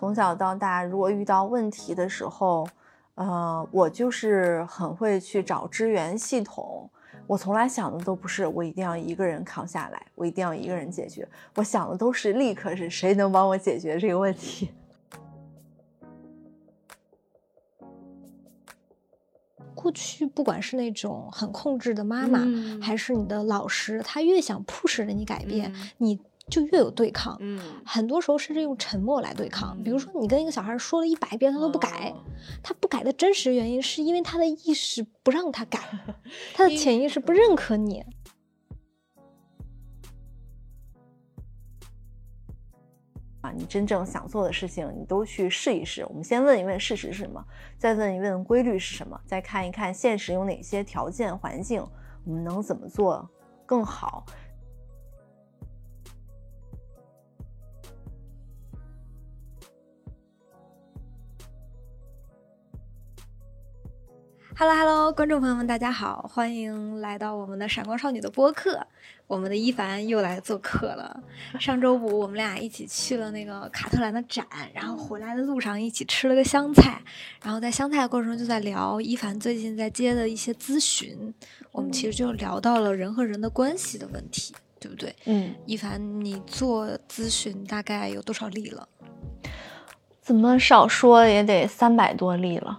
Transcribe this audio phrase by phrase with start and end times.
[0.00, 2.66] 从小到大，如果遇到问题的时候，
[3.16, 6.88] 呃，我就是很会去找支援系统。
[7.26, 11.28] 我从来想的都不是我一定要一个人扛下来，我一定要一个人解决。
[11.54, 14.70] 我想的都是立刻是谁能帮我解决这个问题。
[19.76, 22.40] 过去不管是那种很控制的妈妈，
[22.80, 26.18] 还是你的老师，他越想 push 着你改变，你。
[26.50, 29.80] 就越有对抗，嗯，很多时候甚至用沉默来对抗。
[29.82, 32.12] 比如说，你跟一个小孩说了一百遍，他都不改，
[32.62, 35.78] 他不改的真实原因是因为他的意识不让他改，
[36.52, 38.04] 他的潜意识不认可你。
[43.42, 46.04] 啊，你真正想做的事情，你都去试一试。
[46.04, 47.42] 我们先问一问事实是什么，
[47.78, 51.80] 再问一问规律是什么，再看一看现实有哪些条件环境，
[52.26, 53.30] 我们能怎么做
[53.64, 54.26] 更好。
[64.60, 68.78] Hello Hello，观众朋友们，大家好，欢迎来到我们的闪光少女的播客。
[69.26, 71.18] 我们的一凡又来做客了。
[71.58, 77.00] 上周五我们俩一起去了那个卡特兰的展，然后回来的路上一起吃了个香菜，
[77.42, 81.32] 然后在香菜的过程中就在聊一凡最近在接的一些咨询。
[81.72, 85.16] 我们其实就聊到了人和人的关系的问题，对不对？
[85.24, 85.54] 嗯。
[85.64, 88.86] 一凡，你做咨询大概有多少例了？
[90.20, 92.78] 怎么少说也得三百多例了。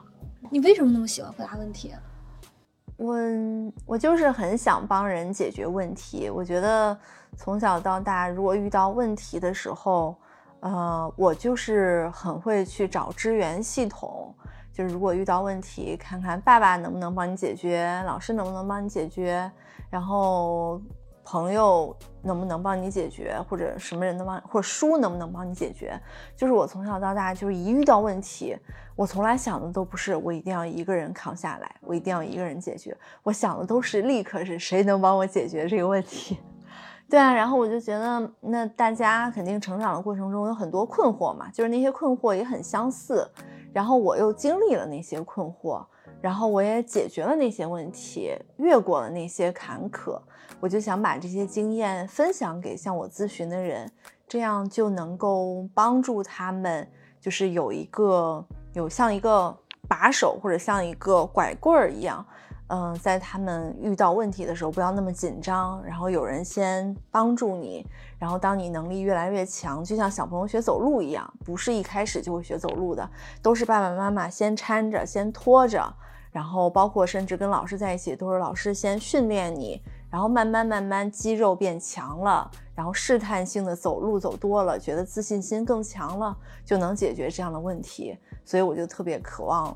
[0.54, 1.94] 你为什么那么喜欢回答问题？
[2.98, 3.16] 我
[3.86, 6.30] 我就是很想帮人解决问题。
[6.30, 6.96] 我觉得
[7.38, 10.14] 从小到大，如果遇到问题的时候，
[10.60, 14.36] 呃，我就是很会去找支援系统。
[14.74, 19.50] 就是如果遇到问题，看看爸爸能不能帮你解决，老师能不能帮你解决，
[19.90, 20.82] 然后。
[21.24, 26.00] 朋友能不能帮你解决，或者什么人能帮，或者书能不能帮你解决？
[26.36, 28.56] 就是我从小到大，就是一遇到问题，
[28.96, 32.96] 我从来想的都不是我一定要一个人扛下来，我一定要一个人解决。
[33.24, 36.38] 我想的都是立刻是谁能帮我解决这个问题。
[37.10, 43.30] 对啊，然后我就觉得，那大家肯定成长的过程中有很多困惑嘛，就是那些困惑也很相似。
[43.74, 45.82] 然后我又经历了那些困惑，
[46.22, 50.20] 然后我也解决了那些问题，越过了那些坎坷。
[50.60, 53.92] 我就想把这些经验分享给向我咨询的人，
[54.28, 56.88] 这样就能够帮助他们，
[57.20, 59.56] 就是有一个有像一个
[59.88, 62.24] 把手或者像一个拐棍儿一样，
[62.68, 67.86] 嗯，在他们遇到问题的时候不要那么紧张，然后有人先帮助你，
[68.20, 73.10] 然后当你能力越来越强，就像小朋友学走路一样，不是一开始就会学走路的，
[73.42, 75.92] 都是爸爸妈妈先搀着，先拖着，
[76.32, 79.82] 然后包括甚至跟老师在一起，都是老师先训练你。
[80.12, 88.18] 然后慢慢慢慢肌肉变强了，然后试探性的走路走多了，觉得自信心更强了，就能解决这样的问题。
[88.44, 89.76] 所以我就特别渴望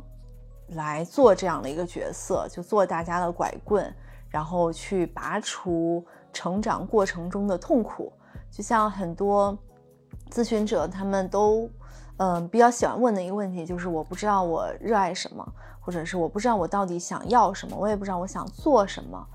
[0.71, 3.89] 来做这样的一个角色，就做大家的拐棍，
[4.27, 8.11] 然后去拔除成长过程中的痛苦。
[8.51, 9.57] 就像很多
[10.31, 11.69] 咨询者他们都
[12.17, 15.47] 嗯比较喜欢问的一个问题，就是我不知道我热爱什么，
[15.79, 19.27] 或者是我不知道我到底想要什么，我也不知道我想做什么。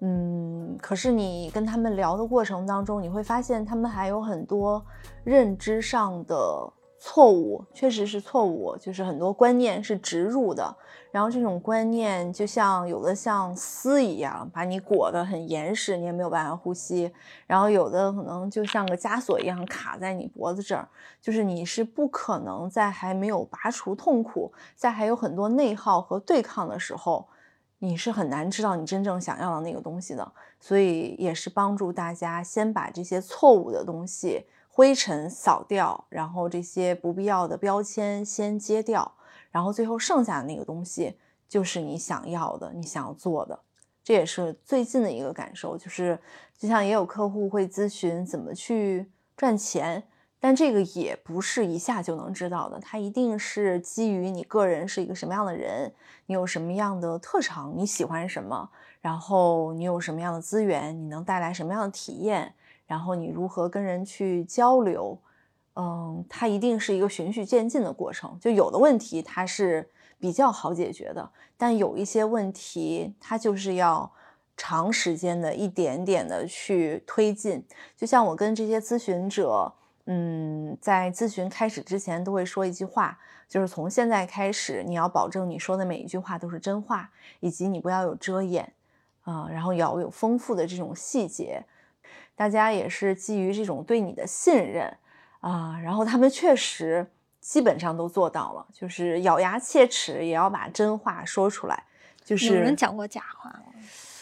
[0.00, 4.84] 嗯，可是你跟他们聊的过程当中，你会发现他们还有很多
[5.24, 10.72] 认知上的错误，确实是错误，就是很多观念是植入的，
[11.10, 17.10] 然后这种观念就像有的像丝一样，把你裹得很严实，你也没有办法呼吸；
[17.48, 20.88] 然后有的可能就像个枷锁一样卡在你脖子这儿，
[21.20, 27.26] 就是你是不可能在还没有拔除痛苦，在还有很多内耗和对抗的时候。
[27.80, 39.12] 你是很难知道你真正想要的那个东西的，所以也是帮助大家先把这些错误的东西灰尘扫掉，然后这些不必要的标签先揭掉，
[39.50, 41.16] 然后最后剩下的那个东西
[41.48, 43.58] 就是你想要的，你想要做的。
[44.02, 46.18] 这也是最近的一个感受，就是
[46.56, 50.02] 就像也有客户会咨询怎么去赚钱。
[50.40, 55.92] 但这个也不是一下就能知道的，它一定是基于你个人是一个什么样的人，
[56.26, 58.70] 你有什么样的特长，你喜欢什么，
[59.00, 62.54] 然后你有什么样的资源，你能带来什么样的体验，
[62.86, 65.18] 然后你如何跟人去交流，
[65.74, 68.38] 嗯，它一定是一个循序渐进的过程。
[68.40, 69.90] 就有的问题它是
[70.20, 74.08] 比较好解决的，但有一些问题它就是要
[74.56, 77.66] 长时间的一点点的去推进。
[77.96, 79.72] 就像我跟这些咨询者。
[80.10, 87.10] 嗯，在咨询开始之前都会说一句话，就是从现在开始，你要保证你说的每一句话都是真话，
[87.40, 88.72] 以及你不要有遮掩，
[89.24, 91.62] 啊，然后要有丰富的这种细节。
[92.34, 94.96] 大家也是基于这种对你的信任
[95.40, 97.06] 啊，然后他们确实
[97.40, 101.84] 基本上都做到了，就是咬牙切齿也要把真话说出来。
[102.24, 103.64] 就是有人讲过假话吗？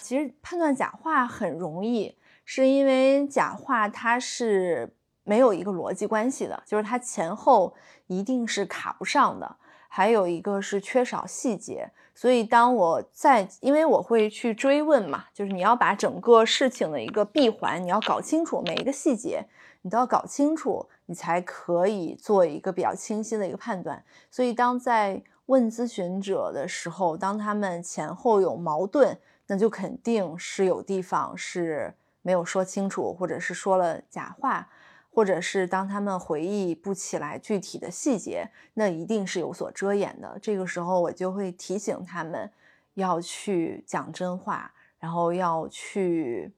[0.03, 4.93] 其实判断假话很容易，是因为假话它是
[5.27, 7.75] 没有一个逻辑关系的，就是它前后
[8.07, 9.57] 一定是卡不上的。
[9.89, 19.47] 还有一个是缺少细节，所以当我在，因为我会去追问嘛，就是你要把整个事情的一个闭环，你要搞清楚每一个细节，
[19.81, 24.05] 你都要搞清楚，你才可以做一个比较清晰的一个判断。
[24.31, 34.69] 所以当在问咨询者的时候，当他们前后有矛盾，那就肯定是有地方是没有说清楚，或者是说了假话。
[35.17, 40.39] 或者是当他们回忆不起来具体的细节，那一定是有所遮掩的。
[40.43, 42.51] 这个时候，我就会提醒他们
[42.93, 46.53] 要去讲真话，然后要去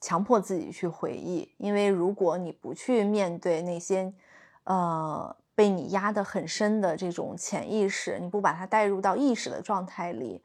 [0.00, 1.52] 强迫自己去回忆。
[1.56, 4.14] 因为如果你不去面对那些，
[4.62, 10.40] 呃，被你压得很深的这种潜意识，你不把它带入到意识的状态里，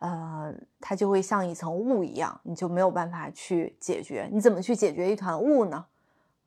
[0.00, 4.28] 呃，它就会像一层雾一样，你就没有办法去解决。
[4.32, 5.86] 你怎么去解决一团雾呢？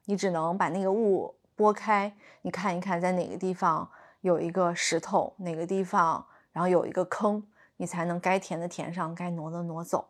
[0.06, 3.90] 你只能把那个雾拨开，你看一看在哪个地方
[4.22, 7.44] 有一个石头，哪个地方然后有一个坑，
[7.78, 10.06] 你才能该填的填上，该挪的挪走。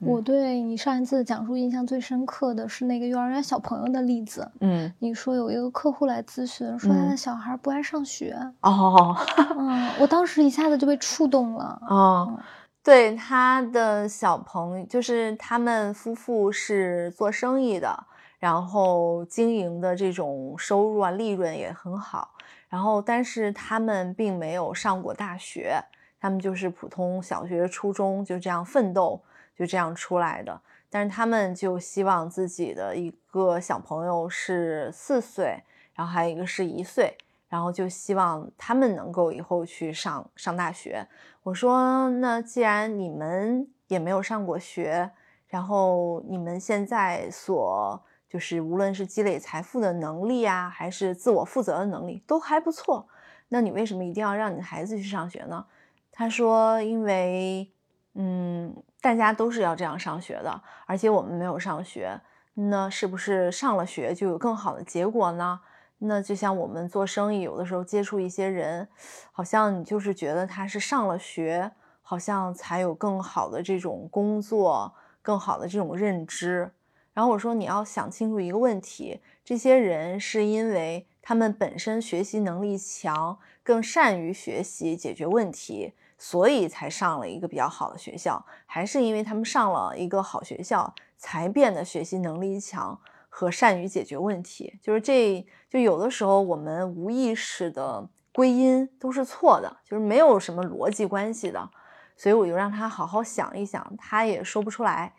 [0.00, 4.50] 我对你上一次讲述印象最深刻的是那个幼儿园小朋友的例子。
[4.60, 8.36] 嗯，你说有一个客户来咨询，说他的小孩不爱上学。
[8.60, 9.16] 哦，
[9.56, 11.80] 嗯，我当时一下子就被触动了。
[11.88, 12.38] 哦，
[12.82, 18.06] 对，他的小朋友就是他们夫妇是做生意的。
[18.42, 22.34] 然后经营的这种收入啊，利润也很好。
[22.68, 25.80] 然后，但是他们并没有上过大学，
[26.18, 29.22] 他们就是普通小学、初中就这样奋斗，
[29.56, 30.60] 就这样出来的。
[30.90, 35.62] 但是他们就希望自己的一个小朋友是四岁，
[35.94, 37.16] 然后还有一个是一岁，
[37.48, 41.06] 然后就希望他们能够以后去上上大学。
[41.44, 45.12] 我说，那既然你们也没有上过学，
[45.46, 48.02] 然后你们现在所
[48.32, 53.06] 就是无论是积累财富的能力啊，还是自我负责的能力都还不错，
[53.50, 55.66] 那你为什么一定要让你的孩子去上学呢？
[56.10, 57.70] 他说，因为，
[58.14, 62.18] 嗯，大家都是要这样上学的，而且我们没有上学，
[62.54, 65.60] 那是不是上了学就有更好的结果呢？
[65.98, 68.88] 那就像我们做生意，有的时候接触一些人，
[69.30, 71.70] 好像你就是觉得他是上了学，
[72.00, 76.72] 好像才有更好的这种工作，更好的这种认知。
[77.14, 92.98] 然后我说，你要想清楚一个问题：这些人是因为他们本身学习能力强，更善于学习解决问题，所以才上了一个比较好的学校，还是因为他们上了一个好学校，才变得学习能力强
[93.28, 94.78] 和善于解决问题？
[94.80, 101.68] 就是这就有的时候我们无意识的归因都是错的，就是没有什么逻辑关系的。
[102.16, 105.12] 所以我就让他好好想一想，他也说不出来。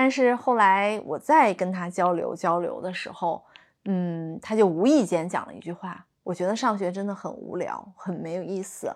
[0.00, 3.42] 但是后来我再跟他交流交流的时候，
[3.86, 8.94] 嗯，他就无意间讲了一句话，我觉得上学真的很无聊，很没有意思。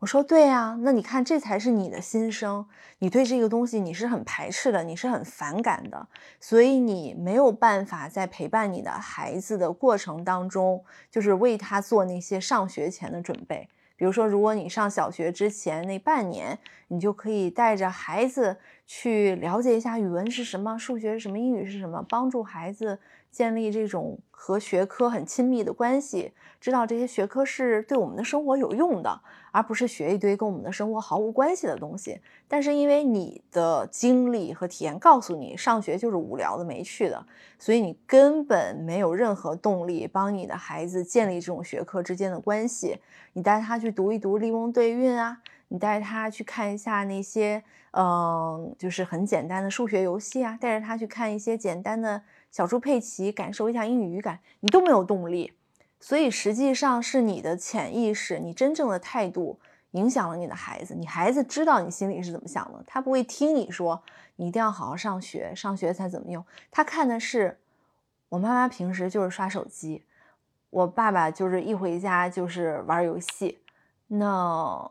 [0.00, 2.66] 我说对呀，那你看这才是你的心声，
[2.98, 6.08] 你对这个东西你是很排斥的，你是很反感的，
[6.40, 13.68] 所以你没有办法在陪伴你的孩子的过程当中，就是为他做那些上学前的准备。
[13.96, 22.98] 比如说，如果你上小学之前那半年，你就可以带着孩子去了解一下语文是什么，数学是什么，英语是什么，帮助孩子
[23.30, 29.20] 建立这种和学科很亲密的关系，知道这些学科是对我们的生活有用的。
[29.54, 37.24] 而不是学一堆跟我们的生活毫无关系的东西，但是因为你的经历和体验告诉你，上学就是无聊的、没趣的，
[37.56, 42.98] 所以你根本没有任何动力帮你的孩子建立这种学科之间的关系。
[43.34, 45.40] 你带他去读一读笠翁对韵啊，
[45.74, 55.52] 你带他去看一下那些，嗯，就是很简单的数学游戏啊，带着他去看一些简单的小猪佩奇，感受一下英语语感，你都没有动力。
[55.98, 59.58] 所以实际上是你的潜意识，你真正的态度
[59.90, 60.94] 影响了你的孩子。
[60.94, 64.00] 你孩子知道你心里是怎么想的，他不会听你说
[64.36, 66.44] 你一定要好好上学，上学才怎么用。
[66.70, 67.58] 他看的是
[68.28, 70.04] 我妈妈平时就是刷手机，
[70.70, 73.58] 我爸爸就是一回家就是玩游戏。
[74.06, 74.88] 那。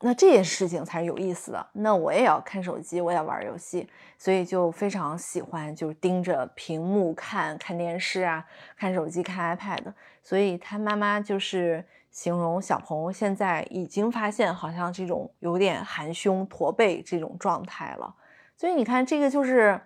[0.00, 1.66] 那这些事情才是有意思的。
[1.72, 3.88] 那我也要看手机，我也要玩游戏，
[4.18, 8.44] 所以就非常喜欢，就是盯着屏幕看看电视啊，
[8.76, 9.92] 看手机，看 iPad。
[10.22, 18.14] 所以他妈妈就是形容小朋友现在已经发现，好像这种有点含胸驼背这种状态了。
[18.56, 19.80] 所以你看，这个就是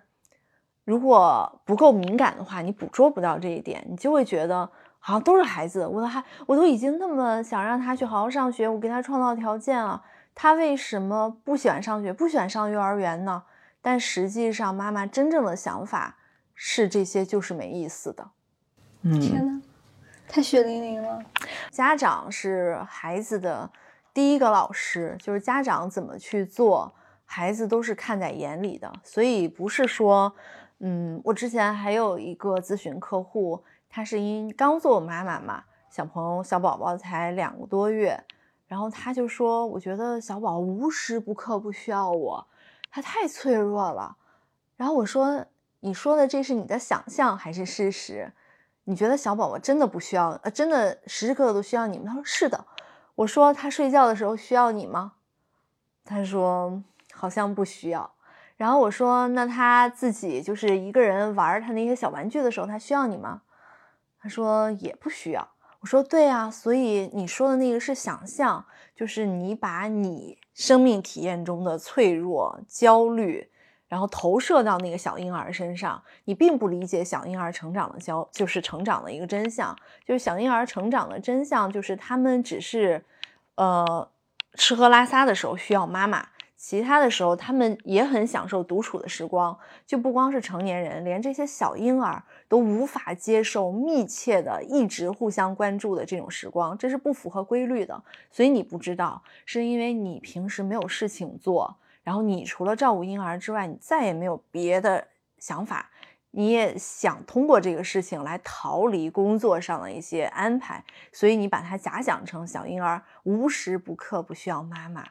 [0.83, 4.69] 如果不够敏感的话，你捕捉不到这一点，你就会觉得
[5.03, 10.01] 好像都是孩子，我都还我都已经那么想让他去好好上学，我给他创造条件了，
[10.33, 13.43] 他为什么不喜欢上学，不喜欢上幼儿园呢？
[13.81, 16.17] 但实际上，妈妈真正的想法
[16.53, 18.29] 是这些就是没意思的。
[19.01, 19.59] 嗯天呐，
[20.27, 21.19] 太血淋淋了！
[21.71, 23.67] 家长是孩子的
[24.13, 26.93] 第一个老师，就是家长怎么去做，
[27.25, 28.93] 孩子都是看在眼里的。
[29.03, 30.31] 所以不是说，
[30.81, 38.23] 嗯，我之前还有一个咨询客户，他是因刚做妈妈嘛，小朋友小宝宝才两个多月，
[38.65, 42.47] 然后他就说，我觉得小宝无时不刻不需要我，
[42.89, 44.15] 他太脆弱了。
[44.77, 45.45] 然后我说，
[45.81, 48.31] 你说的这是你的想象还是事实？
[48.85, 52.05] 你觉得小宝宝真的不需要，呃，真的时时刻刻都需要你吗？
[52.07, 52.65] 他说是的。
[53.15, 55.13] 我说他睡觉的时候需要你吗？
[56.05, 56.81] 他说
[57.13, 58.09] 好像不需要。
[58.55, 63.41] 然后我说那他自己就是一个人玩他那些小玩具的时候，他需要你吗？
[64.21, 65.49] 他说也不需要。
[65.79, 73.49] 我说对啊，所以你说的那个是想象，就是你把你生命体验中的脆弱、焦虑。
[73.87, 79.75] 然后投射到那个小婴儿身上，你并不理解小婴儿成长的焦，就是成长的一个真相，
[80.05, 83.03] 就是小婴儿成长的真相，就是他们只是，
[83.55, 84.09] 呃，
[84.53, 86.25] 吃喝拉撒的时候需要妈妈，
[86.61, 89.57] 其他的时候他们也很享受独处的时光。
[89.87, 98.03] 就不光是成年人，连这些小婴儿都无法接受密切的、一直互相关注的这种时光，这是不符合规律的。
[98.29, 101.75] 所以你不知道，是因为你平时没有事情做。
[102.03, 105.07] 然后你除了照顾婴儿之外，你再也没有别的
[105.39, 105.89] 想法，
[106.29, 115.03] 你也想通过这个事情来逃离工作上的一些安排，所以你把它假想成小婴儿无时不刻不需要妈妈。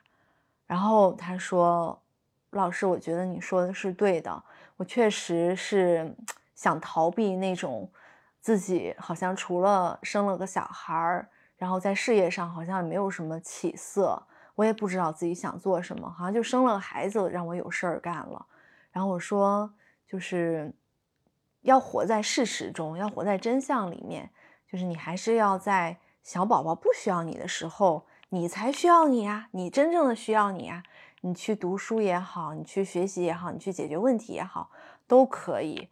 [0.70, 2.00] 然后他说
[2.50, 4.40] ：“老师，我觉得你说的是对的，
[4.76, 6.14] 我确实是
[6.54, 7.90] 想逃避那种
[8.40, 14.22] 自己好像除了生了个小孩儿，然后在事业上好像也没有什么起色。”
[14.54, 18.46] 我也不知道自己想做什么，好像就生了个孩子让我有事儿干了。
[18.92, 19.72] 然后我说，
[20.06, 20.72] 就是
[21.62, 24.30] 要活在事实中，要活在真相里面。
[24.70, 30.84] 就是你还是要在小宝宝不需要你的时候，你才需要你呀，你真正的需要你呀。
[31.22, 34.70] 你去读书也好，你去学习也好，你去解决问题也好，
[35.08, 35.88] 都可以。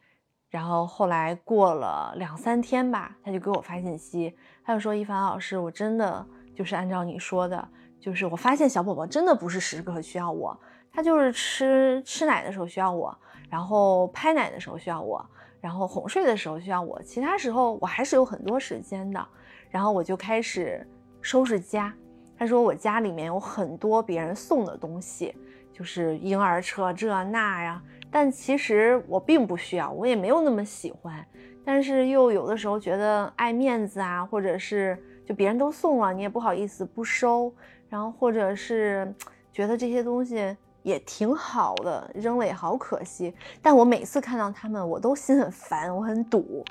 [0.49, 7.69] 然后后来过了两三天吧，他就给我发信息，他就说：“一凡老师，我真的就是按照你说的。”
[7.99, 10.57] 就是我发现小宝宝真的不是时刻需要我，
[10.93, 13.15] 他就是吃吃奶的时候需要我，
[13.51, 15.29] 然后拍奶的时候需要我，
[15.61, 19.29] 然后哄睡的时候需要我，其他时候我还是有很多时间的。
[19.69, 20.89] 然后我就开始
[21.21, 21.93] 收拾家。
[22.39, 25.35] 他说我家里面有很多别人送的东西，
[25.73, 31.27] 就是婴儿车这那呀，但其实我并不需要，我也没有那么喜欢，
[31.65, 37.53] 但是又有的时候觉得爱面子啊，或者是就别人都送了，你也不好意思不收。
[37.91, 39.11] 然后，或者是
[39.51, 43.33] 觉得这些东西也挺好的，扔了也好可惜。
[43.63, 46.63] 但我每次看到他们，我都心很烦，我很堵。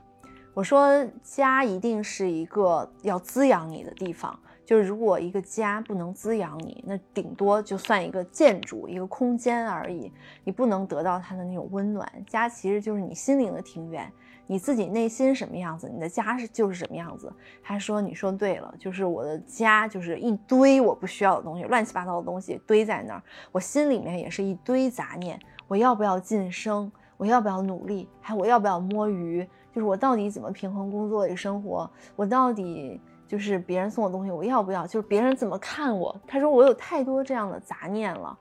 [0.54, 4.40] 我说，家一定是一个要滋养你的地方。
[4.68, 10.12] 就是如果一个家不能滋养你，那顶多就算一个建筑、一个空间而已。
[10.44, 12.12] 你不能得到它的那种温暖。
[12.28, 14.12] 家其实就是你心灵的庭院。
[14.46, 17.32] 你自己内心什么样子，你的家是就是什么样子。
[17.64, 23.24] 他说：“你说对了，就是我的家就是一堆我不需要的东西，乱七八糟的东西堆在那儿。
[23.54, 25.40] 我心里面也是一堆杂念。
[25.70, 26.92] 我要不要晋升？
[27.16, 28.08] 我要不要努力？
[28.20, 29.48] 还我要不要摸鱼？
[29.74, 31.90] 就是我到底怎么平衡工作与生活？
[32.16, 34.88] 我到底就是别人送我东西，我要不要？
[34.88, 36.16] 就是别人怎么看我？
[36.26, 38.38] 他说我有太多这样的杂念了，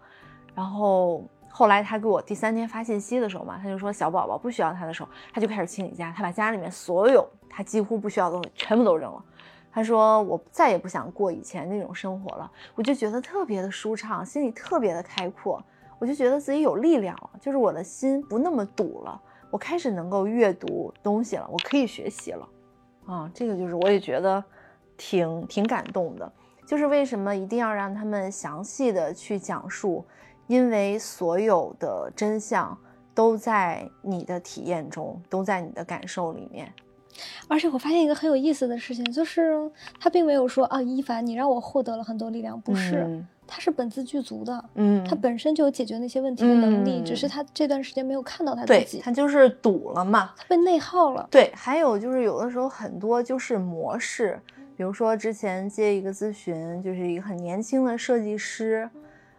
[0.55, 9.25] 然后。”后来他给我第三天发信息的时候嘛，他就说小宝宝不需要他的时候，他就开始清理家，他把家里面所有他几乎不需要的东西全部都扔了。
[9.73, 15.65] 他说我再也不想过以前那种生活了，我就觉得特别的舒畅，心里特别的开阔，
[15.99, 19.19] 我就觉得自己有力量了，就是我的心不那么堵了，
[19.51, 22.47] 我开始能够阅读东西了，我可以学习了。
[23.07, 24.45] 啊，这个就是我也觉得
[24.97, 26.31] 挺挺感动的，
[26.67, 30.05] 就是为什么一定要让他们详细的去讲述。
[30.49, 32.79] 因为所有的真相
[33.13, 36.73] 都在你的体验中，都在你的感受里面。
[37.49, 51.27] 而且我发现一个很有意思的事情，就是他并没有说啊，一凡，你让我获得了很多力量，不是，他是本自具足的，嗯，他本身就有解决那些问题的能力，只是他这段时间没有看到他自己，他就是堵了嘛，他被内耗了。
[51.29, 54.41] 对，还有就是有的时候很多就是模式，
[54.77, 58.89] 比如说之前接一个咨询，就是一个很年轻的设计师。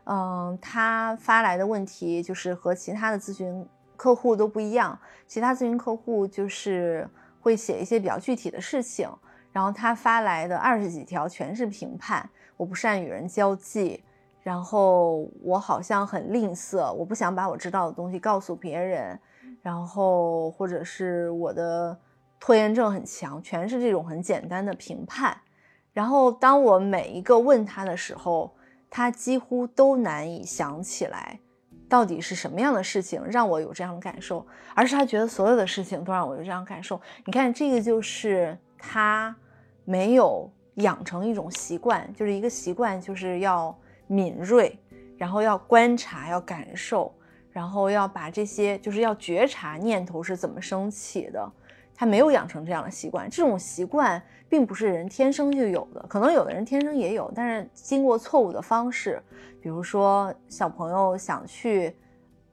[0.10, 3.67] 嗯，他发来的问题就是和其他的咨询
[3.98, 4.98] 客户都不一样。
[5.27, 7.08] 其他咨询客户就是
[7.41, 9.10] 会写一些比较具体的事情，
[9.51, 14.01] 然后他发来的二十几条全是评判，我不善与人交际，
[14.41, 19.20] 然后我好像很吝啬，我不想把我知道的东西告诉别人，
[19.62, 22.00] 然后或者是我的
[22.39, 25.38] 拖延症很强，全是这种很简单的评判。
[25.94, 28.56] 然后当我每一个问他的时候，
[28.89, 31.39] 他几乎都难以想起来。
[31.89, 34.46] 到底是什么样的事情让我有这样的感受？
[34.75, 37.00] 而是他觉得所有的事情都让我有这样感受。
[37.24, 39.34] 你看，这个就是他
[39.86, 43.74] 没有养成一种习惯，就是一个习惯，就是要
[44.06, 44.77] 敏锐，
[45.17, 47.15] 然后要观察，要感受，
[47.51, 51.50] 然后要把这些，就是要觉察念头是怎么升起的。
[51.98, 59.20] 他没有养成这样的习惯，这种习惯并不是人天生就有的，可能有的人天生也有，但是经过错误的方式，
[59.60, 61.96] 比如说小朋友想去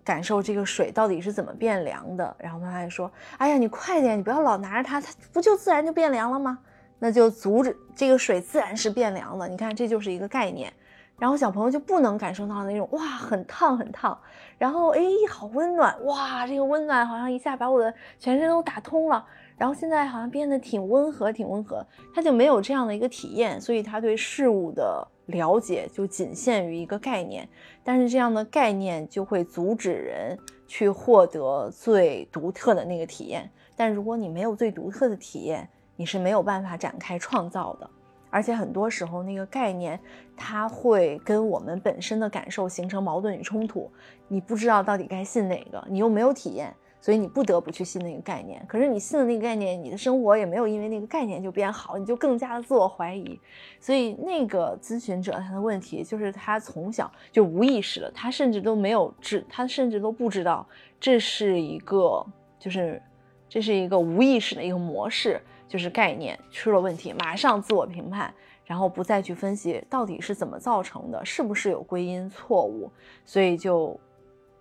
[0.03, 6.59] 感受这个水到底是怎么变凉的，然后妈妈说：“哎呀，你快点，你不要老拿着它，它不就自然就变凉了吗？
[6.99, 9.47] 那就阻止这个水自然是变凉的。
[9.47, 10.73] 你看，这就是一个概念。”
[11.17, 14.19] 然后小朋友就不能感受到那种哇很烫很烫，
[14.59, 19.25] 然后哎好温暖哇这个温暖好像一下把我的全身都打通了，
[19.57, 21.85] 然后现在好像变得挺温和挺温和，
[22.15, 27.49] 他就没有这样的一个体验，所以他对事物的了解就仅限于一个概念，
[27.83, 37.89] 但是这样的概念就会阻止人去获得最独特的那个体验，但如果你没有最独特的体验，你是没有办法展开创造的。
[38.35, 39.99] 而且很多时候，那个概念
[40.37, 43.89] 它会跟我们本身的感受形成矛盾与冲突，
[44.27, 48.61] 你不知道到底该信哪个，你又没有体验，所以你不得不去信那个概念。
[48.67, 53.39] 可是你信了那个概念，你的生活也没有因为那个概念就变好，你就更加的自我怀疑。
[53.79, 60.67] 所以那个咨询者他的问题就是他从小就无意识的，他甚至都没有知，他甚至都不知道
[60.99, 62.27] 这是一个，
[62.59, 63.01] 就是
[63.49, 65.41] 这是一个无意识的一个模式。
[65.67, 68.33] 就是概念出了问题，马上自我评判，
[68.65, 72.91] 然后不再去分析到底是怎么造成的，是不是有归因错误，
[73.25, 73.99] 所以就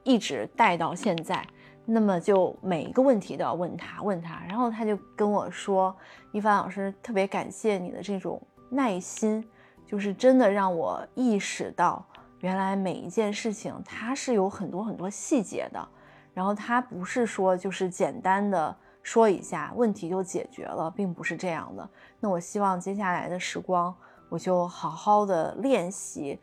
[0.04, 1.46] 一直带到现在。
[1.86, 5.94] 那么就每一个问题都要问他，问他，然后他就跟我说
[6.32, 9.46] ：“一凡老师，特别感谢你的这种耐心，
[9.86, 12.04] 就是真的让我意识到，
[12.40, 15.88] 原来每一件事情它是有很多很多细节的，
[16.34, 21.88] 然后它不是说就是简单的。”说一下问题就解决了，并不是这样的。
[22.20, 23.94] 那我希望接下来的时光，
[24.30, 26.40] 我就好好的练习，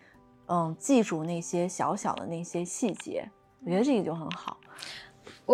[0.47, 3.29] 嗯，记住那些小小的那些细节。
[3.65, 4.59] 我觉得这个就很好。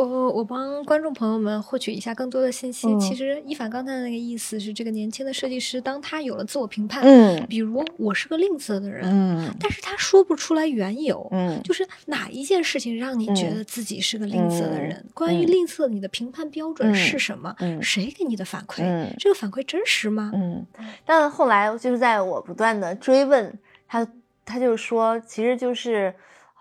[0.04, 2.86] 我我帮观众朋友们获取一下更多的信息。
[3.00, 15.02] 其实一凡刚才的那个意思是，这个年轻的设计师，当他有了自我评判，嗯，比如我是个吝啬的人，嗯，但是他说不出来缘由，嗯，就是哪一件事情让你觉得自己是个吝啬的人？
[15.14, 17.56] 关于吝啬，你的评判标准是什么？
[17.60, 18.82] 嗯，谁给你的反馈？
[18.82, 20.30] 嗯，这个反馈真实吗？
[20.34, 20.66] 嗯，
[21.06, 24.06] 但后来就是在我不断的追问他，
[24.44, 26.14] 他就说，其实就是。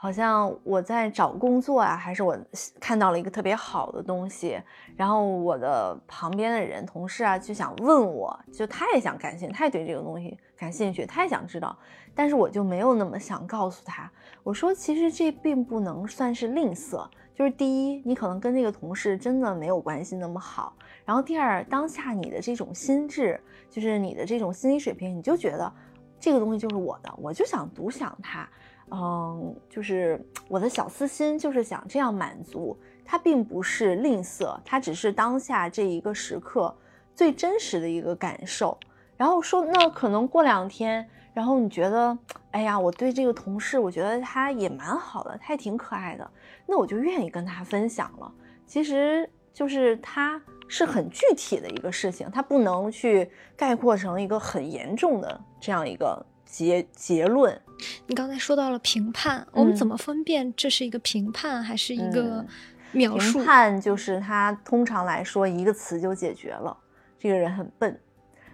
[0.06, 2.38] 好像我在找工作啊，还是我
[2.80, 4.62] 看到了一个特别好的东西，
[4.96, 11.76] 然后我的旁边的人、同事啊就想问我，就他也想感兴趣，他也对这个东西感兴趣，他也想知道，
[12.14, 14.08] 但是我就没有那么想告诉他。
[14.44, 23.42] 我说，其实这并不能算是吝啬，就是第一，你可能跟那个同事真的没有关系那么好，然后第二，当下你的这种心智，
[23.72, 25.74] 就是你的这种心理水平，你就觉得
[26.20, 28.48] 这个东西就是我的，我就想独享它。
[28.92, 36.74] 嗯，就是我的小私心，就是想这样满足他，并不是吝啬，他只是当下这一个时刻
[37.16, 38.78] 最真实的一个感受。
[39.18, 42.18] 然后说，那可能过两天，然后你觉得，
[42.52, 46.30] 哎呀，我对这个同事，我觉得他也蛮好的，他也挺可爱的，
[46.68, 48.32] 那我就愿意跟他分享了。
[48.68, 56.24] 其实就是他是很具体的一个事情，他不能去概括成一个很严重的这样一个。
[56.48, 57.60] 结结论，
[58.08, 62.46] 你刚才说到了评判，我们怎么分辨这是一个评判还是一个
[62.92, 63.40] 描述？
[63.40, 66.76] 评判就是他通常来说一个词就解决了，
[67.20, 68.00] 这个人很笨，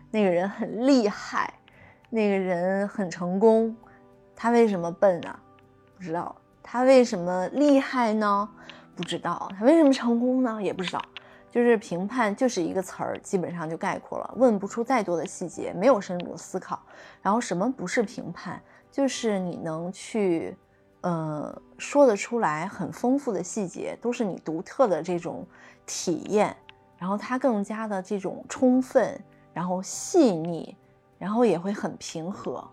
[0.09, 1.53] 那个人很厉害，
[2.09, 3.75] 那个人很成功，
[4.35, 5.39] 他为什么笨呢？
[5.97, 6.35] 不知道。
[6.63, 8.47] 他为什么厉害呢？
[8.95, 9.51] 不知道。
[9.57, 10.61] 他为什么成功呢？
[10.61, 11.01] 也不知道。
[11.49, 16.81] 就是评判就是一个词儿，基本上就概括了，问不出再多的细节，没有深入的思考。
[17.21, 18.61] 然后什么不是评判？
[18.91, 20.55] 就是你能去，
[21.01, 25.47] 呃，说得出来很丰富的细节，都是你独特的这种
[25.85, 26.55] 体验。
[26.97, 29.19] 然后它更加的这种充分，
[29.53, 30.75] 然后细腻，
[31.17, 32.63] 然后也会很平和。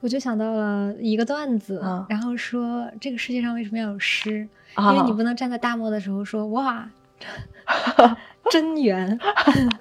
[0.00, 4.46] 我就想到了一个段子，然后说这个世界上为什么要有诗？
[4.76, 6.90] 因为你不能站在大漠的时候说哇。
[8.50, 9.18] 真圆，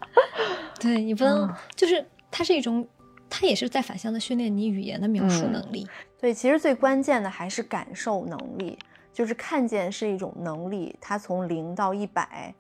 [0.77, 2.86] 对你不能嗯就是它是一种，
[3.30, 5.88] 它也是在反向的训练你语言的描述嗯能力。
[6.20, 8.78] 对，其实最关键的还是感受能力，
[9.13, 12.54] 就是看见是一种能力，它从零到一百，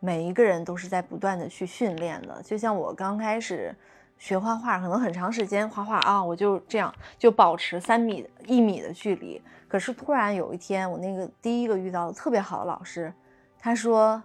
[0.00, 2.40] 每一个人都是在不断的去训练的。
[2.42, 3.74] 就像我刚开始
[4.16, 9.40] 学画画，可能很长时间画画啊，我就这样就保持三米一米的距离。
[9.68, 13.12] 可是突然有一天，我那个第一个遇到的特别好的老师，
[13.58, 14.22] 他说：“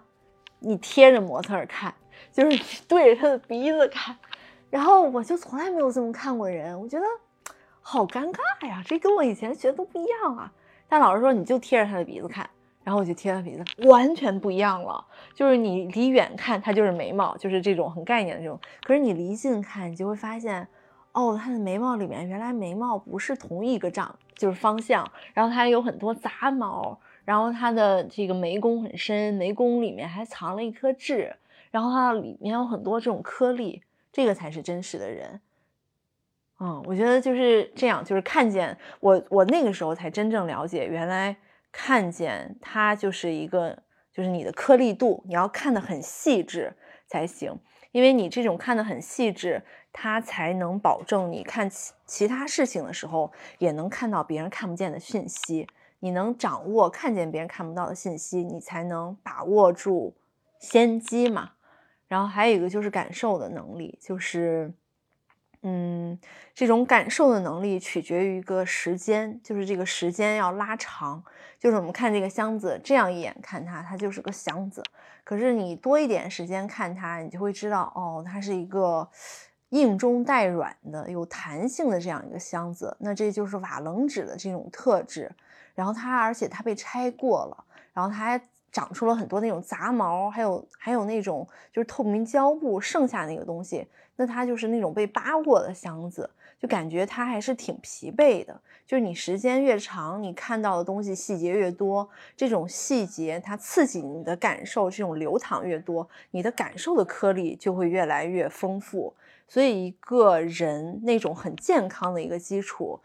[0.59, 1.93] 你贴着模特儿看，
[2.31, 4.15] 就是你对着他的鼻子看。”
[4.69, 7.05] 然后我就从来没有这么看过人，我觉得
[7.81, 10.51] 好尴尬呀，这跟我以前学的都不一样啊。
[10.87, 12.49] 但老师说你就贴着他的鼻子看，
[12.83, 15.03] 然后我就贴他鼻子，完全不一样了。
[15.33, 20.67] 就是你离远看，它就是眉毛，就是这种很概念的这种；可是你离近看，你就会发现，
[21.11, 31.35] 哦，他的眉毛里面原来眉毛不是同一个长，就是方向，然后它有很多杂毛，然后它的这个眉弓很深，眉弓里面还藏了一颗痣，
[31.71, 35.41] 然后它里面有很多这种颗粒，这个才是真实的人。
[36.61, 41.35] 嗯，我觉得就是这样，就是看见我，我那个时候才真正了解，原来
[41.71, 46.75] 看见它就是一个，就是你的颗粒度，你要看得很细致
[47.07, 47.57] 才行，
[47.93, 55.65] 因为你这种看得很细致，它才能保证你看其其他事情的时候，也能看到别人看不见的讯息，
[55.99, 60.17] 你能掌握看见别人看不到的信息，你才能把握住
[60.59, 61.51] 先机嘛。
[62.09, 64.73] 然后还有一个就是感受的能力，就是。
[65.61, 66.17] 嗯，
[66.53, 71.21] 这种感受的能力取决于一个时间，就是这个时间要拉长。
[71.59, 74.81] 就是我们看这个箱子，这样一眼看它，它就是个箱子。
[75.25, 79.05] 可是你多一点时间看它，你就会知道，哦，它是一个
[79.71, 82.95] 硬中带软的、有弹性的这样一个箱子。
[83.01, 85.29] 那这就是瓦楞纸的这种特质。
[85.75, 93.87] 然后它，而且它被拆过了，然后它还长出了很多那种杂毛，还有还有那种就是透明胶布剩下那个东西。
[94.15, 96.29] 那它就是那种被扒过的箱子，
[96.59, 98.61] 就感觉它还是挺疲惫的。
[98.85, 109.13] 就是你时间越长，你看到的东西细节越多，这种细节它刺激你的感受，这种流淌越多，你的感受的颗粒就会越来越丰富。
[109.47, 112.99] 所以一个人那种很健康的一个基础，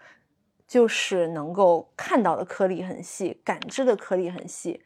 [0.67, 4.83] 就是能够看到的颗粒很细，感知的颗粒很细。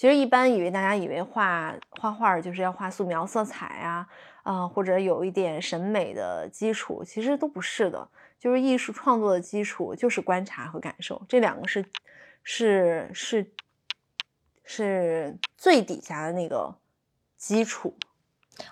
[0.00, 4.08] 其实一般以为大家以为画画画就是要画素描色彩啊。
[4.42, 8.08] 啊、或者有一点审美的基础，其实都不是的。
[8.38, 11.84] 就是艺术创作的基础就是观察和感受，这两个是
[12.42, 13.52] 是是
[14.64, 16.74] 是最底下的那个
[17.36, 17.94] 基础。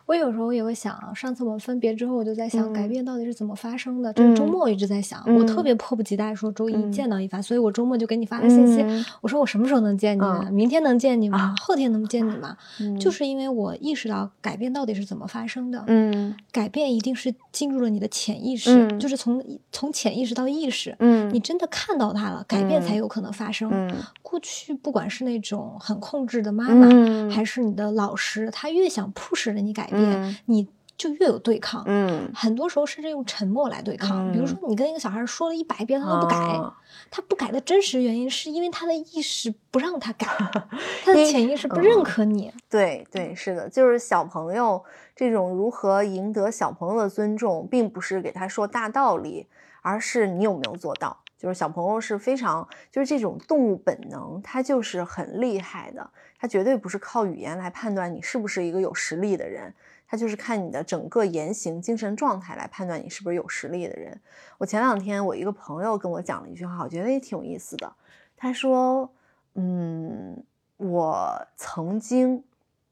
[0.06, 4.12] 我有时候也会想，上次我们分别之后，我就在想，嗯改变到底是怎么发生的？
[4.12, 10.22] 这周末我一直在想，我特嗯别迫不及待说周一嗯见到一凡，所以我周末就给你发了信息，嗯我说我什么时候能见你？
[10.22, 11.38] 嗯明天能见你吗？
[11.38, 12.56] 啊后天能见你吗？
[12.80, 15.84] 嗯就是因为我意识到改变到底是怎么发生的。
[15.86, 23.70] 嗯改变一定是进入了你的潜意识，嗯就是从从潜意识到意识，嗯你真的看到它了，改变才嗯有可能发生。
[23.72, 31.84] 嗯过去不管是那种很控制的妈妈，嗯还是你的老师，他越想 push 着你改变，嗯你就越有对抗。
[31.86, 34.28] 嗯很多时候甚至用沉默来对抗。
[34.28, 36.76] 嗯比如说，你跟一个小孩说了一百遍，他都不改，啊
[37.10, 40.26] 他不改的真实原因是因为他的意识不让他改，
[41.04, 42.52] 他的潜意识不嗯认可你。
[42.68, 44.82] 对对，是的，就是小朋友
[45.14, 49.46] 这种如何赢得小朋友的尊重，并不是给他说大道理，
[49.82, 51.16] 而是你有没有做到。
[51.38, 59.72] 就是小朋友是非常，就是这种动物本能，他就是很厉害的，他绝对不是靠语言来判断你是不是一个有实力的人，
[60.08, 64.20] 他就是看你的整个言行、精神状态来判断你是不是有实力的人。
[64.58, 67.92] 我前两天我一个朋友跟我讲了一句话，我觉得也挺有意思的。
[68.36, 69.08] 他说
[69.54, 70.42] ：“嗯，
[70.76, 72.42] 我曾经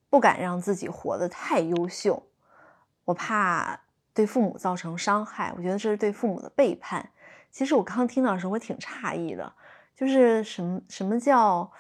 [0.09, 2.23] 不敢让自己活得太优秀，
[3.05, 3.81] 我怕
[4.15, 7.11] 对父母造成伤害，我觉得这是对父母的背叛。”
[7.57, 9.51] 其实我刚听到的时候，我挺诧异的，
[9.97, 11.73] 就是什么什么叫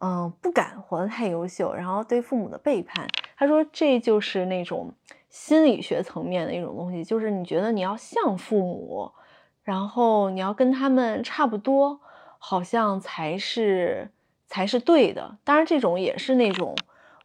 [0.00, 3.06] 嗯、不敢活得太优秀，然后对父母的背叛。
[3.36, 4.92] 他说这就是那种
[5.28, 9.12] 心理学层面的一种东西，就是你觉得你要像父母，
[9.62, 12.00] 然后你要跟他们差不多，
[12.40, 14.10] 好像才是
[14.48, 15.38] 才是对的。
[15.44, 16.74] 当然，这种也是那种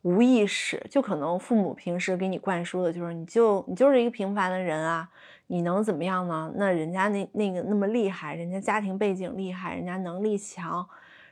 [0.04, 5.10] 无意识，就可能父母平时给你灌输的就是，你就你就是一个平凡的人啊，
[5.48, 6.52] 你能怎么样呢？
[6.56, 10.88] 那人家那那个那么厉害，人家家庭背景厉害，人家能力强。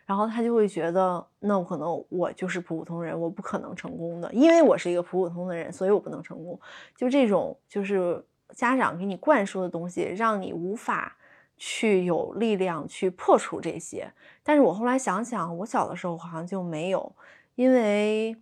[0.06, 6.60] 然后他就会觉得，那我可能我就是普普通人，我不可能成功的，因为我是一个普普通的人，所以我不能成功。
[6.95, 8.23] 就这种，就是
[8.54, 11.17] 家长给你灌输的东西，让你无法
[11.58, 14.08] 去有力量去破除这些。
[14.43, 17.12] 但是我后来想想，我小的时候好像就没有，
[17.56, 18.38] 因为，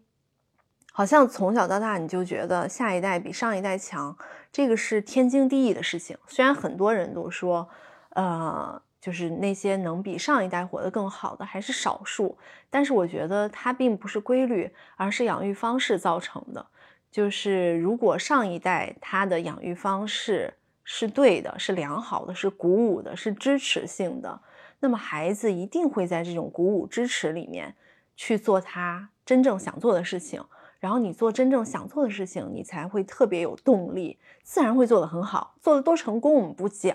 [0.92, 4.14] 好像从小到大你就觉得下一代比上一代强，
[4.54, 6.16] 这个是天经地义的事情。
[6.28, 7.68] 虽然很多人都说，
[8.10, 12.38] 呃，就是那些能比上一代活得更好的还是少数，
[12.70, 16.68] 但是我觉得它并不是规律，而是养育方式造成的。
[17.12, 24.40] 就是如果上一代他的养育方式是对的，是良好的，是鼓舞的，是支持性的，
[24.80, 27.76] 那么孩子一定会在这种鼓舞支持里面
[28.16, 30.44] 去做他真正想做的事情。
[30.84, 35.56] 然后你做真正想做的事情，你才会特别有动力，自然会做得很好。
[35.62, 36.94] 做的多成功我们不讲。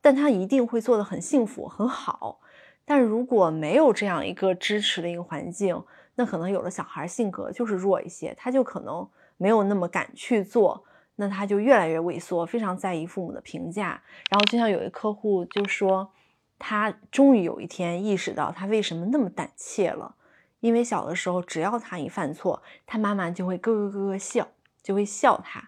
[0.00, 2.40] 但他一定会做得很幸福很好，
[2.86, 10.82] 但如果没有这样一个支持的一个环境，那可能有的小孩性格就是弱一些，他就可能没有那么敢去做，
[11.16, 14.02] 那他就越来越萎缩，非常在意父母的评价。
[14.30, 16.10] 然后就像有一客户就说，
[16.58, 20.16] 他终于有一天意识到他为什么那么胆怯了，
[20.62, 24.46] 因为小的时候只要他一犯错，他妈妈就会咯咯咯咯笑，
[24.80, 25.60] 就会笑他，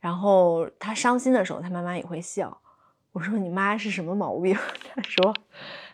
[0.00, 2.60] 然后他伤心的时候，他妈妈也会笑。
[3.12, 4.54] 我说你妈是什么毛病？
[4.94, 5.34] 他说，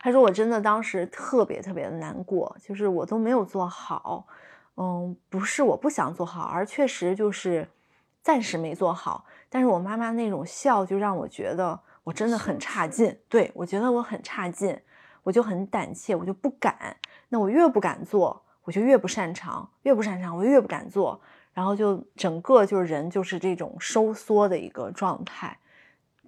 [0.01, 4.27] 他说我真的当时特别特别的难过，就是我都没有做好，
[4.75, 7.69] 嗯，不是我不想做好，而确实就是
[8.21, 9.23] 暂时没做好。
[9.47, 14.77] 但是我妈妈那种笑就让我觉得我真的很差劲，对我觉得我很差劲，
[15.23, 16.97] 我就很胆怯，我就不敢。
[17.33, 21.21] 那我越不敢做，我就越不擅长，越不擅长我越不敢做，
[21.53, 25.57] 然后就整个就是人就是这种收缩的一个状态。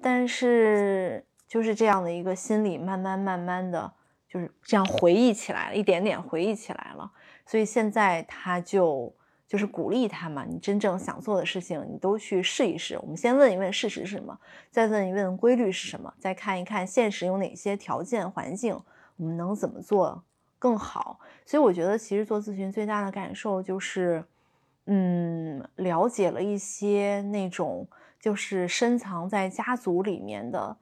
[0.01, 3.91] 但是就是这样的一个心理，慢慢慢慢的
[4.29, 7.11] 就是这样回忆起来了，一点点回忆起来了。
[7.45, 9.13] 所以现在他就
[9.45, 12.97] 就是鼓励他嘛，你真正想做的事情，你都去试一试。
[13.01, 14.39] 我们先问一问事实是什么，
[14.71, 18.81] 再问一问规律是什么，再看一看现实有哪些条件环境，
[19.17, 20.23] 我们能怎么做
[20.63, 21.19] 更好。
[21.45, 24.23] 所以我觉得其实做咨询最大的感受就是，
[24.85, 27.85] 嗯，了解了一些那种。
[28.23, 30.77] 就是深藏在家族里面的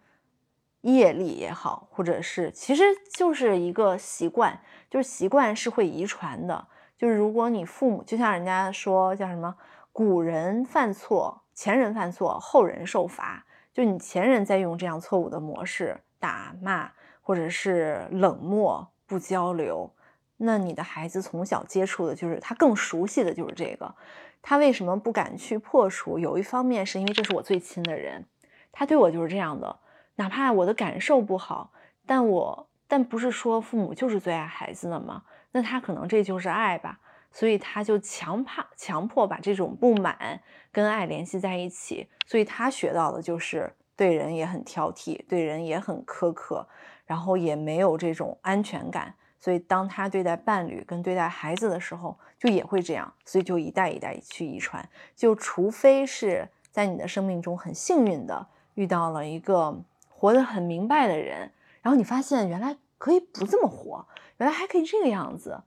[0.81, 2.83] 业力也好，或者是其实
[3.15, 6.67] 就是一个习惯，就是习惯是会遗传的。
[6.95, 9.55] 就是如果你父母，就像人家说叫什么，
[9.91, 13.43] 古人犯错，前人犯错，后人受罚。
[13.73, 16.91] 就你前人在用这样错误的模式打骂，
[17.21, 19.91] 或者是冷漠不交流，
[20.37, 23.93] 那你的孩子从小接触的就是他更熟悉的就是这个。
[24.41, 26.17] 他为什么不敢去破除？
[26.17, 28.25] 有一方面是因为这是我最亲的人，
[28.71, 29.79] 他对我就是这样的，
[30.15, 31.73] 哪怕我的感受不好，
[32.05, 35.23] 但我但不是说父母就是最爱孩子的吗？
[35.51, 36.97] 那他可能这就是爱吧，
[37.33, 46.65] 所以他就强怕强迫把这种不满跟爱联系在一起，所以他学到的就是对人也很挑剔，对人也很苛刻，
[47.11, 49.13] 然后也没有这种安全感。
[49.37, 53.13] 所以，当他对待伴侣跟对待孩子的时候，就也会这样。
[53.25, 54.87] 所以，就一代一代去遗传。
[55.13, 64.05] 就除非是在你的生命中很幸运的遇到了一个活得很明白的人，然后你发现原来可以不这么活，
[64.37, 65.61] 原来还可以这个样子。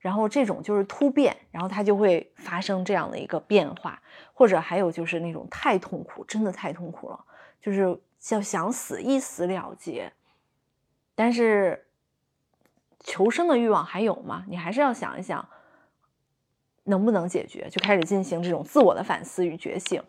[0.00, 4.02] 然后这种就是突变，然后它就会发生这样的一个变化。
[4.34, 7.24] 或者还有就是那种太痛苦，真的太痛苦了，
[7.60, 10.12] 就是就想死，一死了结。
[11.22, 11.78] 但是。
[13.04, 14.44] 求生的欲望还有吗？
[14.48, 15.44] 你还是要想一想，
[16.84, 20.00] 能不能解决，就开始进行这种自我的反思与觉醒。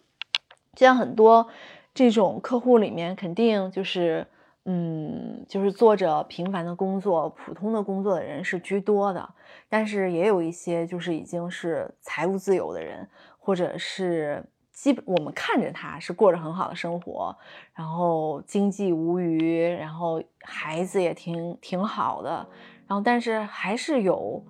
[0.76, 1.50] 就像很多
[1.96, 4.28] 这种客户里面，肯定就是，
[4.66, 9.28] 嗯，就是做着平凡的工作、普通的工作的人是居多的，
[9.68, 14.46] 但是也有一些就是已经是财务自由的人，或者是。
[14.74, 17.34] 基本我们看着他是过着很好的生活，
[17.74, 22.46] 然后经济无虞，然后孩子也挺挺好的，
[22.88, 24.44] 然后但是还是有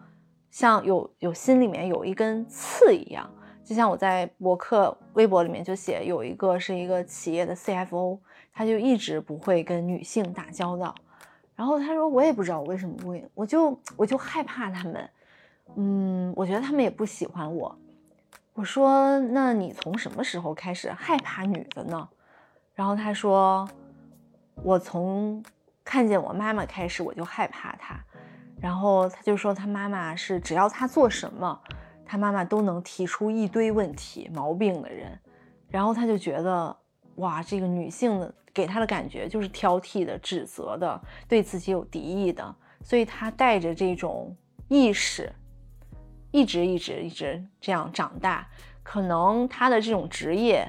[0.49, 3.29] 像有有心里面有一根刺一样，
[3.65, 8.17] 就像我在博客微博里面就写有一个是一个企业的 CFO，
[8.53, 10.95] 他就一直不会跟女性打交道，
[11.53, 15.09] 然后他说我也不知道我为什么不会，我就我就害怕他们，
[15.75, 17.77] 嗯，我觉得他们也不喜欢我。
[18.53, 22.07] 我说：“那你从什么时候开始害怕女的呢？”
[22.75, 23.67] 然后他说
[24.61, 25.43] ：“我从
[25.83, 27.99] 看见我妈妈开始，我就害怕她。”
[28.61, 31.59] 然后他就说：“他妈妈是只要他做什么，
[32.05, 35.19] 他妈妈都能提出一堆问题毛病的人。”
[35.67, 36.75] 然后他就觉得
[37.17, 44.35] ：“哇，这个女性的给他的感觉就是挑剔的、指责的、对自己有敌意的。”所以他带着这种
[44.67, 45.33] 意识。
[46.34, 48.48] 一直一直一直这样长大，
[48.82, 50.67] 可能他的这种职业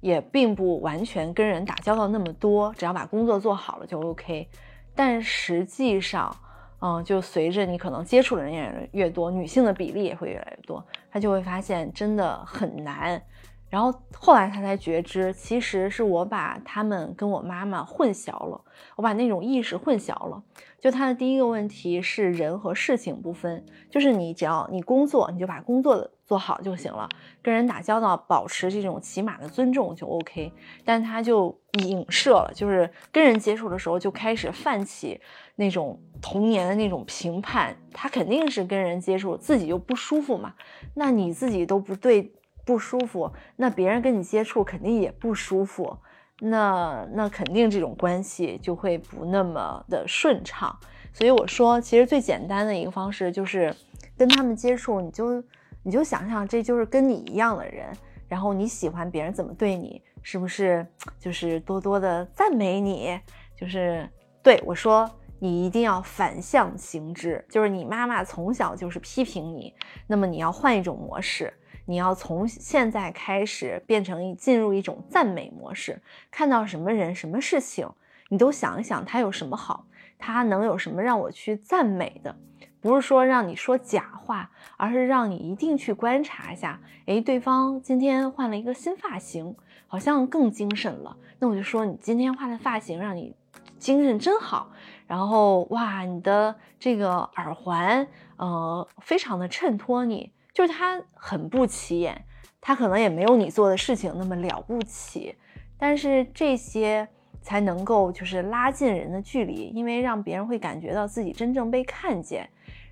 [0.00, 4.46] 也并不完全跟人打交道那么多，只要把工作做好了就 OK。
[4.94, 6.36] 但实际上，
[6.80, 13.20] 嗯，就随着你可能接触的人也越多，女性的比例也会越来越多，他就会发现真的很难。
[13.68, 18.60] 然后后来他才觉知，其实是我把他们跟我妈妈混淆了，
[18.94, 20.42] 我把那种意识混淆了。
[20.78, 27.08] 就他的第一个问题是人和事情不分，就是你只要你工作，你就把工作做好就行了，
[27.42, 30.52] 跟人打交道保持这种起码的尊重就 OK。
[30.84, 35.20] 但他就影射了，就是跟人接触的时候就开始泛起
[35.56, 40.54] 那种童年的那种评判，他肯定是跟人接触自己就不舒服嘛，
[40.94, 42.32] 那你自己都不对。
[42.66, 45.96] 不舒服，那别人跟你接触肯定也不舒服，
[46.40, 50.76] 那那肯定这种关系就会不那么的顺畅。
[51.12, 53.74] 所以我说，其实最简单的一个方式就是
[54.18, 55.42] 跟他们接触，你就
[55.84, 57.86] 你就想象这就是跟你一样的人，
[58.28, 60.84] 然后你喜欢别人怎么对你，是不是
[61.20, 63.18] 就是多多的赞美你？
[63.56, 64.06] 就是
[64.42, 69.72] 对我说，你一定要反向行之，就是你妈妈从小就是批评你，
[70.08, 71.52] 那么你要换一种模式。
[71.86, 77.88] 你要从现在开始变成一进入一种赞美模式，看到什么人、什么事情，
[78.28, 79.86] 你都想一想他有什么好，
[80.18, 82.36] 他能有什么让我去赞美的？
[82.80, 86.80] 不是说让你说假话，而是让你一定去观察一下。
[87.06, 89.56] 诶，对方今天换了一个新发型，
[89.88, 91.16] 好像更精神了。
[91.38, 93.34] 那我就说你今天换的发型让你
[93.78, 94.70] 精神真好。
[95.06, 100.32] 然后哇，你的这个耳环，呃，非常的衬托你。
[100.56, 102.24] 就是他很不起眼，
[102.62, 105.36] 他可能也没有你做的事情那么了不起，
[105.76, 107.06] 但是这些
[107.42, 112.48] 才能够就是拉近人的距离，因为让别人会感觉到自己真正被看见，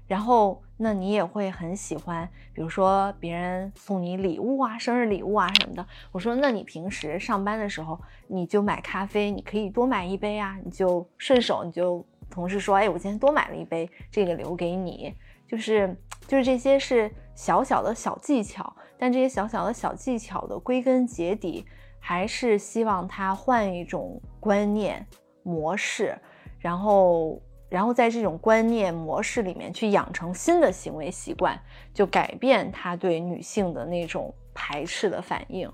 [0.06, 5.86] 然后那你也会很喜欢，比如说别人送你礼物啊，生日礼物啊什么的。
[6.12, 7.98] 我说，那你平时上班的时候，
[8.28, 15.14] 你就买咖啡，你可以多买一杯啊，你就顺手你就同事说，哎，我今天多买了一杯，这个留给你。
[15.46, 15.96] 就是
[16.26, 21.64] 就是这些是小小的小技巧，但这些小小的小技巧的归根结底，
[21.98, 25.06] 还是希望他换一种观念
[25.42, 26.18] 模式，
[26.58, 31.60] 然后然后在这种观念模式里面去养成新的行为习惯，
[31.92, 35.70] 就改变他对女性的那种排斥的反应。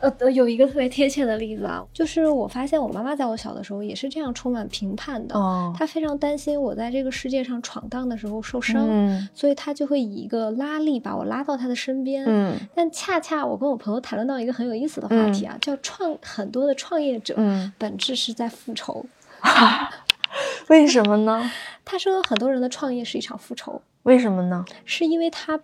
[0.00, 5.34] 呃，有一个特别贴切的例子啊，就是我发现我妈妈在我小的时候也是这样充满评判的。
[5.34, 8.88] 哦，她非常担心我在这个世界上闯荡的时候受伤，
[9.34, 12.24] 所以她就会以一个拉力把我拉到她的身边。
[12.26, 17.36] 嗯，但恰恰我跟我朋友谈论到一个很有意思的话题啊，叫创很多的创业者
[17.76, 19.04] 本质是在复仇。
[20.68, 21.50] 为什么呢？
[21.84, 23.82] 他说很多人的创业是一场复仇。
[24.04, 24.64] 为什么呢？
[24.86, 25.60] 是因为他。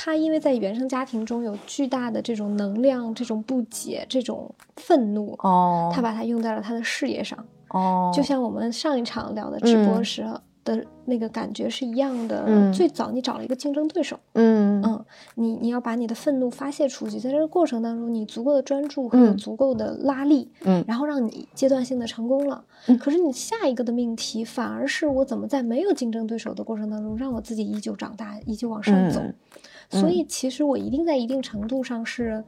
[0.00, 7.36] 他因为在原生家庭中有巨大的这种能量、这种不解、这种愤怒，哦，他把它用在了他的事业上，
[7.70, 10.24] 哦，就像我们上一场聊的直播时
[10.64, 12.72] 的那个感觉是一样的。
[12.72, 14.80] 最早你找了一个竞争对手，嗯。
[14.84, 22.64] 嗯，你你要把你的愤怒发泄出去，在这个过程当中，你足够的专注和有足够的拉力，嗯，然后让你阶段性的成功了。
[23.00, 29.20] 可是你下一个的命题反而是我怎么在没有竞争对手的过程当中，让我自己依旧长大，依旧往上走。
[29.90, 32.44] 所以，其实我一定在一定程度上是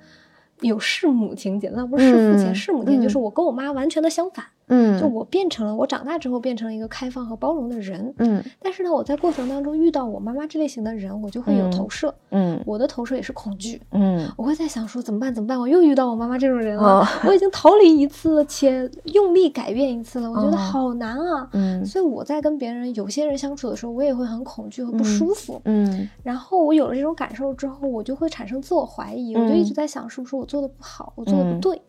[0.60, 4.44] 有弑母情节，那不是弑父情，弑母情就是我跟我妈完全的相反。
[4.70, 31.80] 嗯，就我变成了我长大之后变成了一个开放和包容的人，嗯，但是呢，我在过程当中遇到我妈妈这类型的人，我就会有投射，嗯，我的投射也是恐惧，嗯，我会在想说怎么办怎么办，我又遇到我妈妈这种人了，我已经逃离一次且用力改变一次了，我觉得好难啊，嗯，所以我在跟别人有些人相处的时候，我也会很恐惧和不舒服，嗯，然后我有了这种感受之后，我就会产生自我怀疑，我就一直在想是不是我做的不好，我做的不对。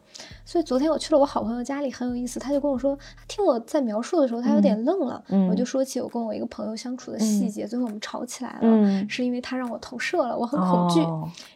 [0.46, 2.40] 所以昨天我去了我好朋友家里，很有意思。
[2.40, 5.24] 他就跟我说，他听我在描述的时候，他有点愣了。
[5.50, 11.02] 我就说起我跟我一个朋友相处的细节，最后我们吵起来了，是因为他让我投射了，我很恐惧。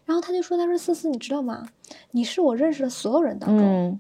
[0.06, 1.66] 然后他就说：“他说思思，你知道吗？
[2.12, 4.00] 你是我认识的所有人当中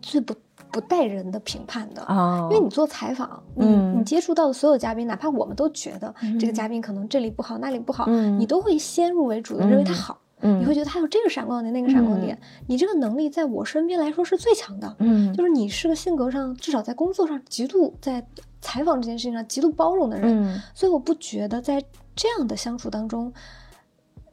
[0.00, 0.34] 最不
[0.70, 2.04] 不带人的评判的，
[2.50, 12.36] 因为你做采访，你你接触到的所有嘉宾，哪怕我们都觉得这个嘉宾可能这里不好那里不好，你都会先入为主的认为他好。”你会觉得他有这个闪光点，那个闪光点，
[12.66, 14.96] 你这个能力在我身边来说是最强的。
[14.98, 18.26] 嗯，就是你是个性格上，至少在工作上极度在
[18.60, 20.44] 采访这件事情上极度包容的人。
[20.44, 21.82] 嗯，所以我不觉得在
[22.16, 23.32] 这样的相处当中，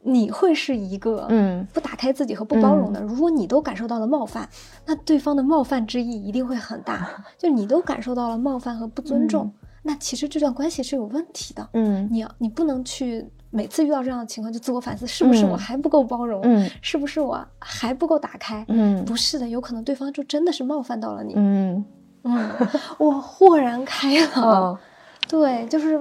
[0.02, 3.02] 你会是一个嗯不打开自己和不包容的。
[3.02, 4.50] 如果你都感受到了冒犯，
[4.88, 7.24] 那对方的冒犯之意一定会很大。
[7.38, 9.52] 就你都感受到了冒犯和不尊重，
[9.84, 11.70] 那其实这段关系是有问题的。
[11.74, 13.30] 嗯，你要你不能去。
[13.52, 16.42] 每次遇到这样的情况，就自我反思，是不是我还不够包容？
[16.44, 18.64] 嗯，是不是我还不够打开？
[18.68, 21.34] 嗯，不是的，有可能对方就真的是冒犯到了你。
[21.36, 21.86] 嗯
[22.24, 22.52] 嗯，
[22.98, 24.78] 我豁然开朗。
[25.28, 26.00] 对，就是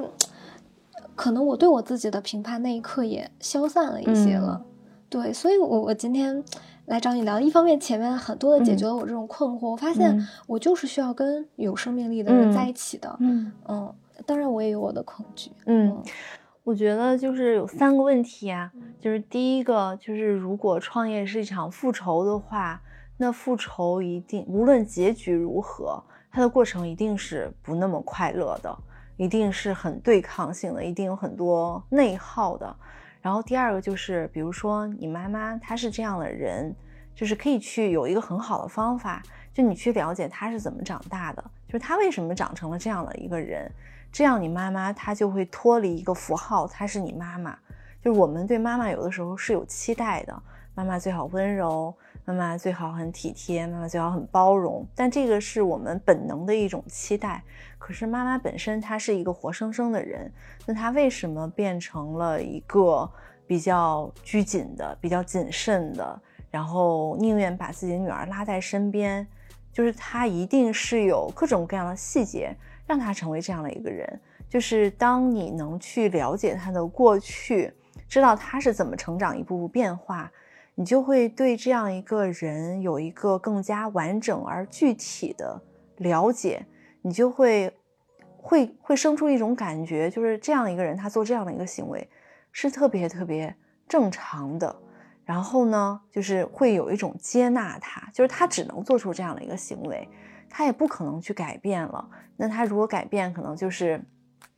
[1.14, 4.62] 可能我对我自己的评判那一刻也消散了一些了。
[5.09, 6.42] 对，所以我我今天
[6.86, 13.16] 来找你聊，一方面前面很多的解决了我这种困惑，我发现我就是需要跟有生命力的人在一起的。
[13.20, 13.94] 嗯嗯，
[14.26, 15.51] 当然我也有我的恐惧。
[15.66, 15.96] 嗯，
[16.69, 22.79] 我觉得就是有三个问题啊，就是第一个就是如果创业是一场复仇的话，
[23.16, 28.79] 那复仇一定无论结局如何，它的过程一定是不那么快乐的，
[29.16, 32.77] 一定是很对抗性的，一定有很多内耗的。
[33.23, 36.77] 然后第二个就是，比如说你妈妈她是这样的人，
[37.14, 39.23] 就是可以去有一个很好的方法，
[39.55, 43.73] 就你去了解她是怎么长大的，就是她为什么长成了这样的一个人，
[44.11, 47.56] 这样你妈妈她就会脱离一个符号，她是你妈妈。
[48.00, 50.42] 就是我们对妈妈有的时候是有期待的，
[50.74, 51.94] 妈妈最好温柔。
[52.24, 57.42] 妈妈最好很体贴，妈妈最好很包容，但这个是我们本能的一种期待。
[57.78, 60.30] 可是妈妈本身她是一个活生生的人，
[60.66, 63.11] 那她为什么变成了一个
[63.46, 69.26] 比较拘谨的、比较谨慎的，然后宁愿把自己的女儿拉在身边？
[69.72, 72.54] 就是她一定是有各种各样的细节
[72.89, 74.20] 让他成为这样的一个人。
[74.49, 77.72] 就是当你能去了解他的过去，
[78.09, 80.28] 知道他是怎么成长、一步步变化。
[80.74, 85.61] 你就会对这样一个人有一个更加完整而具体的
[85.97, 86.64] 了解，
[87.03, 87.76] 你就会
[88.36, 92.09] 会会生出一种感觉，就是这样一个人他做这样的一个行为
[92.53, 93.53] 是特别特别
[93.89, 94.74] 正常的。
[95.24, 100.09] 然后呢，就是会有一种接纳他，就是他只能做出这样的一个行为，
[100.49, 102.09] 他也不可能去改变了。
[102.36, 104.01] 那他如果改变，可能就是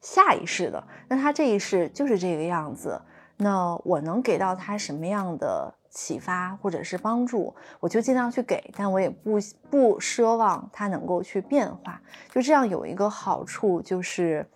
[0.01, 0.83] 下一世的。
[1.09, 3.01] 那他这一世就是这个样子。
[3.37, 5.75] 那我能给到他什么样的？
[5.93, 12.01] 启发或者是帮助，我就尽量去给，但我也不不奢望他能够去变化。
[12.31, 14.49] 就这样有一个好处，就是，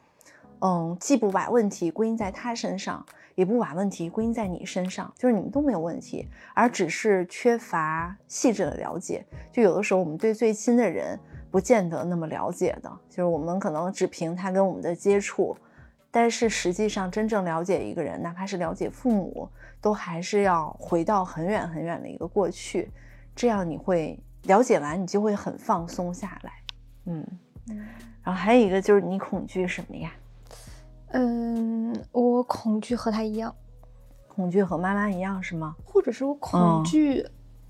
[0.60, 3.04] 嗯，既不把问题归因在他身上，
[3.34, 9.24] 也不把问题归因在你身上，就是你们都没有问题，而只是缺乏细致的了解。
[9.52, 11.18] 就有的时候我们对最亲的人
[11.50, 15.56] 不见得那么了解的，就是我们可能只凭他跟我们的接触，
[16.10, 19.48] 但是实际上真正了解一个人，哪怕是了解父母。
[19.80, 22.90] 都还是要回到很远很远的一个过去，
[23.36, 26.52] 这样你会了解完，你就会很放松下来。
[27.04, 27.22] 嗯，
[28.22, 30.10] 然后还有一个就是你恐惧什么呀？
[31.16, 33.54] 嗯，我恐惧和他一样，
[34.26, 35.76] 恐惧和妈妈一样是吗？
[35.84, 37.24] 或者是我恐惧。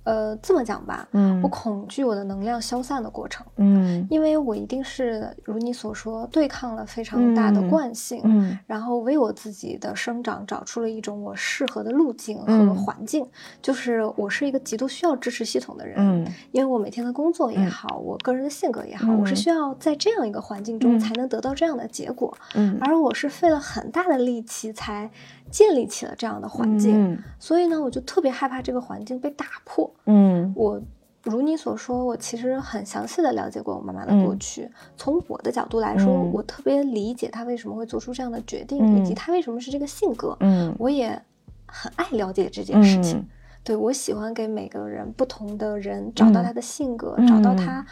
[0.04, 13.26] 呃，这么讲吧，嗯，我恐惧我的能量消散的过程，嗯，因为我一定是如你所说，对抗了非常大的惯性，嗯，然后为我自己的生长找出了一种我适合的路径和环境，
[13.62, 25.10] 就是我是一个极度需要支持系统的人，嗯，因为我每天的工作也好，我个人的性格也好，我是需要在这样一个环境中才能得到这样的结果，嗯，而我是费了很大的力气才。
[25.50, 29.88] 建立起了这样的环境，所以呢，我就特别害怕这个环境被打破。
[30.06, 30.80] 嗯，我
[31.22, 34.68] 如你所说，我其实很详细的了解过我妈妈的过去。
[34.96, 40.36] 从我的角度来说，我特别理解她为什么会做出这样的决定，以及她为什么是这个性格。
[40.40, 41.20] 嗯，我也
[41.66, 43.24] 很爱了解这件事情。
[43.62, 47.84] 对我喜欢给每个人不同的人找到他的性格，找到他。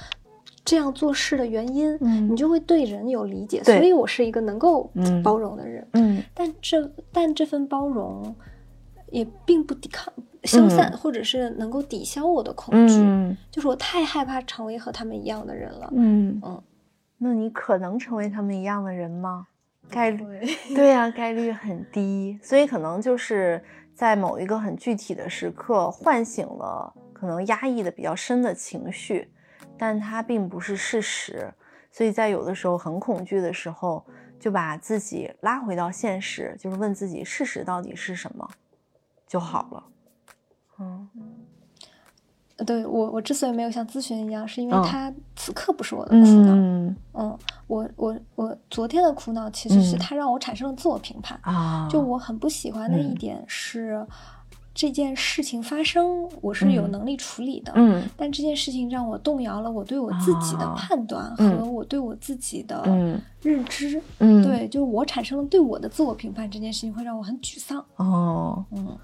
[0.64, 1.98] 这样做事的原因，
[2.30, 3.62] 你就会对人有理解。
[3.64, 4.90] 所以我是一个能够
[5.22, 5.86] 包容的人。
[5.92, 8.34] 嗯，但这但这份包容
[9.10, 10.12] 也并不抵抗
[10.44, 12.94] 消散，或者是能够抵消我的恐惧。
[12.98, 15.92] 嗯，就是我太害怕成为和他们一样的人了。
[15.96, 16.62] 嗯嗯，
[17.18, 19.48] 那你可能成为他们一样的人吗？
[19.90, 20.24] 概率
[20.74, 22.38] 对呀，概率很低。
[22.40, 23.60] 所以可能就是
[23.94, 29.28] 在某一个很具体的时刻，唤醒了可能压抑的比较深的情绪。
[29.82, 31.52] 但它并不是事实，
[31.90, 34.06] 所以在有的时候很恐惧的时候，
[34.38, 38.48] 就把自己拉回到现实，就是问自己事实到底是什么
[39.26, 39.84] 就好了。
[40.78, 41.08] 嗯，
[42.64, 46.52] 对我我之所以没有像咨询一样，是因为他此刻不是我的苦恼。
[46.54, 54.06] 嗯嗯，我我我昨天的苦恼其实是他让我产生了自我评判啊，就我很不喜欢的一点是。
[54.74, 57.72] 这件事情发生，我是有能力处理的。
[57.76, 62.82] 嗯，但这件事情让我动摇了我对我自己的判断和我对我自己的
[63.42, 64.00] 认知。
[64.18, 67.84] 嗯，对，就我产生了对我的自我评判，这件事情会让我很沮丧。
[67.96, 68.96] 哦，嗯。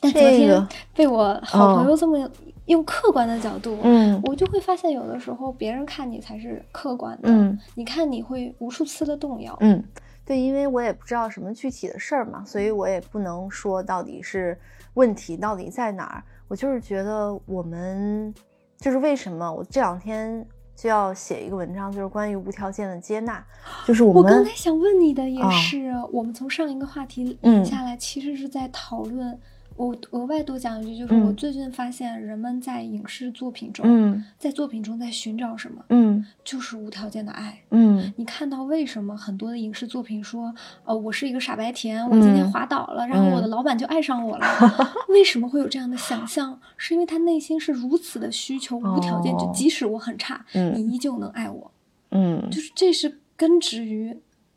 [0.00, 2.28] 但昨天被我好朋友这么
[2.66, 7.30] 用客观的角度，嗯，我就会发现有的时候别人看你才是客观的。
[7.30, 9.56] 嗯，你看你会无数次的动摇。
[9.60, 9.82] 嗯。
[10.24, 14.58] 对，因为我也不知道什么具体的事儿嘛，所以我也不能说到底是
[14.94, 16.22] 问题到底在哪儿。
[16.48, 18.32] 我就是觉得我们
[18.78, 23.44] 就是为什么我这两天就要写一个文章，就是关于无条件的接纳。
[23.86, 29.38] 就是我我刚才想问你的也啊是，我们从上一个话题下来，其实是在讨论。
[29.76, 31.36] 我额外多讲一句，就是我嗯。
[31.36, 34.24] 最近发现，人们在影视作品中，嗯。
[34.38, 36.24] 在作品中在寻找什么，嗯。
[36.44, 37.60] 就是无条件的爱。
[37.70, 38.12] 嗯。
[38.16, 40.54] 你看到为什么很多的影视作品说，
[40.84, 43.50] 呃，我是一个傻白甜，我今天嗯滑倒了，然后我的嗯。
[43.50, 44.46] 老板就爱上我了。
[45.08, 46.60] 为什么会有这样的想象？
[46.76, 49.52] 是因为他内心是如此的需求，无条件，就哦。
[49.54, 50.72] 即使我很差，嗯。
[50.74, 51.70] 你依旧能爱我，
[52.10, 52.48] 嗯。
[52.50, 54.16] 就是这是根植于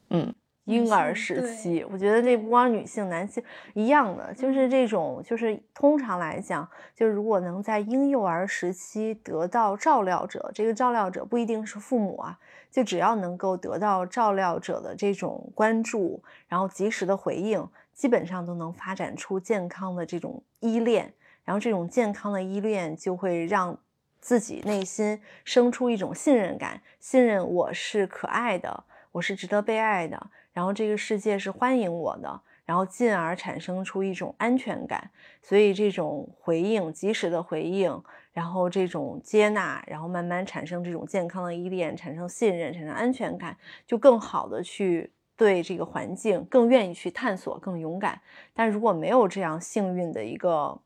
[0.09, 0.33] 嗯，女
[0.67, 3.41] 婴儿时期，我觉得这不光女性，男性
[3.73, 12.37] 一样的，就是这种，就是通常来讲，就是如果能在婴幼儿时期得到照料者，这个照料者不一定是父母啊，
[12.69, 21.13] 就只要能够得到照料者的这种关注，然后及时的回应，基本上都能发展出健康的这种依恋，
[21.45, 23.79] 然后这种健康的依恋就会让
[24.19, 30.27] 自己内心生出一种信任感，信任我是可爱的，我是值得被爱的，
[30.57, 35.11] 然后这个世界是欢迎我的，然后进而产生出一种安全感。
[35.39, 43.55] 所以这种回应，及时的回应，然后这种接纳，然后慢慢产生这种健康的依恋，产生信任，产生安全感，
[43.85, 48.19] 就更好的去对这个环境更愿意去探索，更勇敢。
[48.55, 50.81] 但如果没有这样幸运的一个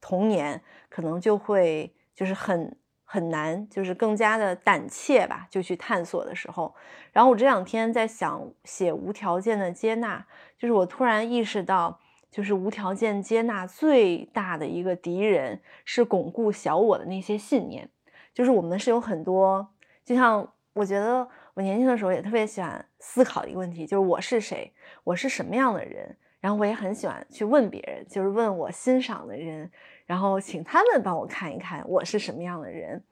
[0.00, 2.76] 童年，可能就会就是很
[3.08, 6.74] 很难，就是更加的胆怯吧，就去探索的时候。
[7.12, 10.26] 然后我这两天在想写无条件的接纳，
[10.58, 11.98] 就是我突然意识到，
[12.30, 17.88] 就是无条件接纳最大的一个敌人是巩固小我的那些信念，
[18.34, 19.68] 就是我们是有很多，
[20.04, 24.72] 就像我觉得我年轻的时候也特别喜欢思考一个问题，就是我是谁，
[25.04, 26.16] 我是什么样的人。
[26.38, 29.68] 然后我也很喜欢去问别人，就是问我欣赏的人，
[30.06, 33.02] 然后请他们帮我看一看我是什么样的人。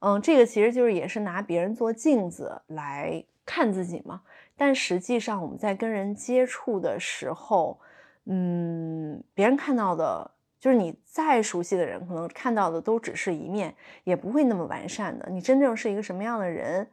[0.00, 4.20] 嗯，这个其实就是也是拿别人做镜子来看自己嘛。
[4.56, 7.78] 但实际上我们在跟人接触的时候，
[8.26, 10.30] 嗯，别人看到的，
[10.60, 13.74] 就是你再熟悉的人，可能看到的都只是一面，
[14.04, 15.28] 也不会那么完善的。
[15.30, 16.86] 你真正是一个什么样的人？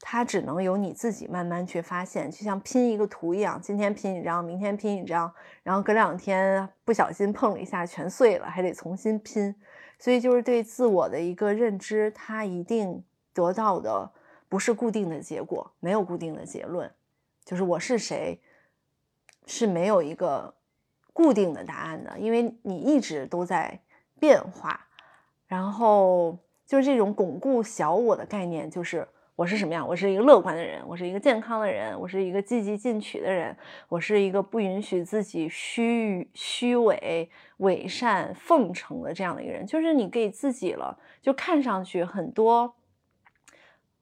[0.00, 5.32] 它只能由你自己慢慢去发现，就像拼一个图一样，今天拼一张，明天拼一张，
[5.62, 9.54] 然后隔两天不小心碰了一下全碎了，还得重新拼。
[9.98, 14.12] 所以就是对自我的一个认知，它一定得到的
[14.48, 16.92] 不是固定的结果，没有固定的结论，
[17.44, 18.40] 就是我是谁
[19.46, 20.54] 是没有一个
[21.14, 23.80] 固定的答案的，因为你一直都在
[24.20, 24.86] 变化。
[25.46, 29.08] 然后就是这种巩固小我的概念，就是。
[29.36, 29.86] 我是什么样？
[29.86, 33.54] 我是一个乐观的人，我是一个健康的人，我是一个积极进取的人，
[33.86, 37.28] 我是一个不允许自己虚虚伪、
[37.58, 39.66] 伪善、奉承的这样的一个人。
[39.66, 42.74] 就是你给自己了，就看上去很多，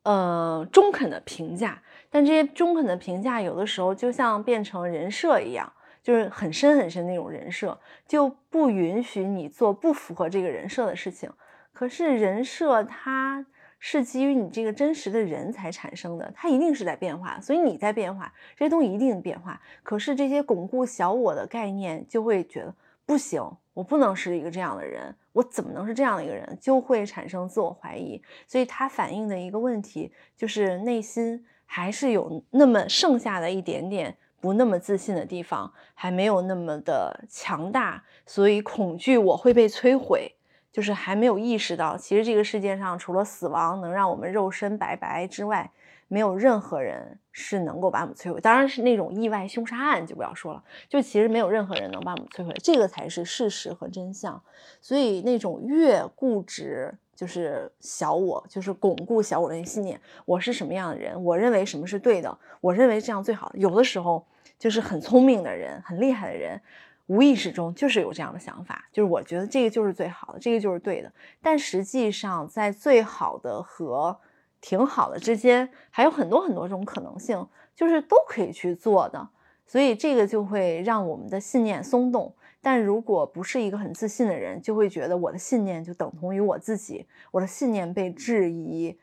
[0.05, 7.77] 呃，中肯的评价，但这些中肯的评价有的时候就像变成人设一样，就是很深很深那种人设，
[8.07, 11.29] 就不允许你做不符合这个人设的事情。
[11.73, 13.45] 可是人设它。
[13.87, 19.61] 是基于你这个真实的人才产生的，它一定是在变化，所以你在变化，这些东西一定变化。
[19.83, 22.75] 可是这些巩固小我的概念就会觉得
[23.05, 23.43] 不行，
[23.75, 26.57] 我不能是一个这样的人，我怎么能是这样的一个人？
[26.59, 28.19] 就会产生自我怀疑。
[28.49, 40.34] 所以它反映的一个问题就是内心还是有那么剩下的一点点不那么自信的地方，还没有那么的强大，所以恐惧我会被摧毁。
[40.75, 45.71] 就是还没有意识到，其实这个世界上除了死亡能让我们肉身白白之外，
[46.09, 48.41] 没有任何人是能够把我们摧毁。
[48.41, 54.43] 当然是那种意外凶杀案就不要说了，就其实没有任何人能把我们摧毁，这个才是事实和真相。
[54.81, 63.53] 所以那种越固执，就是小我，就是巩固小我的信念，我是什么样的人，我认为什么是对的，我认为这样最好。
[63.55, 64.27] 有的时候
[64.59, 66.61] 就是很聪明的人，很厉害的人。
[67.07, 71.13] 无意识中就是有这样的想法，就是我觉得这个就是最好的，这个就是对的。
[71.43, 74.19] 但实际上，在最好的和
[74.61, 79.29] 挺好的之间，还有很多很多种可能性，就是都可以去做的。
[79.67, 82.35] 所以这个就会让我们的信念松动。
[82.63, 88.99] 但如果不是一个很自信的人，就会觉得我的信念就等同于我自己，我的信念被质疑，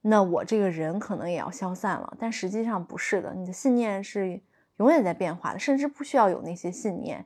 [0.00, 2.16] 那我这个人可能也要消散了。
[2.18, 4.40] 但实际上不是的，你的信念是
[4.78, 7.24] 永远在变化的，甚至不需要有那些信念。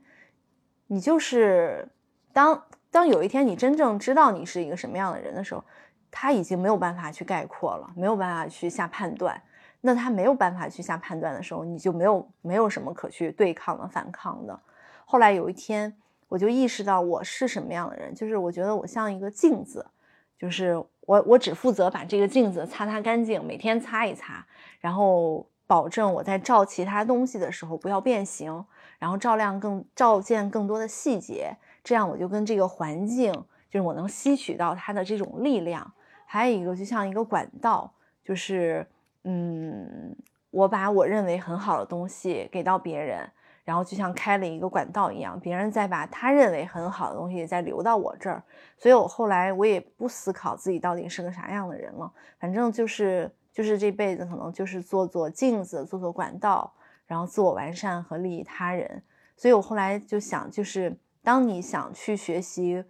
[0.93, 1.89] 你就是
[2.33, 5.63] 当当有一天你真正知道你是一个什么样的人的时候，
[6.11, 9.41] 他已经没有办法去概括了，没有办法去下判断。
[9.83, 14.59] 那他没有办法去下判断的时候，你就没有没有什么可去对抗的、反抗的。
[15.05, 15.97] 后来有一天，
[16.29, 19.87] 我就意识到我是什么样的人，就是我觉得我像一个镜子，
[20.37, 24.45] 就是我我只负责把这个镜子擦擦干净，每天擦一擦，
[24.81, 28.65] 然后保证我在照其他东西的时候不要变形，
[29.01, 33.33] 然后照亮更照见更多的细节，这样我就跟这个环境，
[33.69, 35.93] 就是我能吸取到它的这种力量。
[36.25, 37.93] 还有一个就像一个管道，
[38.23, 38.87] 就是
[39.25, 40.15] 嗯，
[40.53, 43.29] 我把我认为很好的东西给到别人。
[43.63, 48.43] 然后就像开了一个管道一样，别人再把他认为很好的东西再流到我这儿，
[48.77, 56.73] 所以我后来我也不思考自己到底是个啥样的人了，反正就是就是这辈子可能就是做做镜子，做做管道，
[57.11, 59.03] 然后自我完善和利益他人。
[59.37, 62.85] 所以我后来就想，就是当你想去学习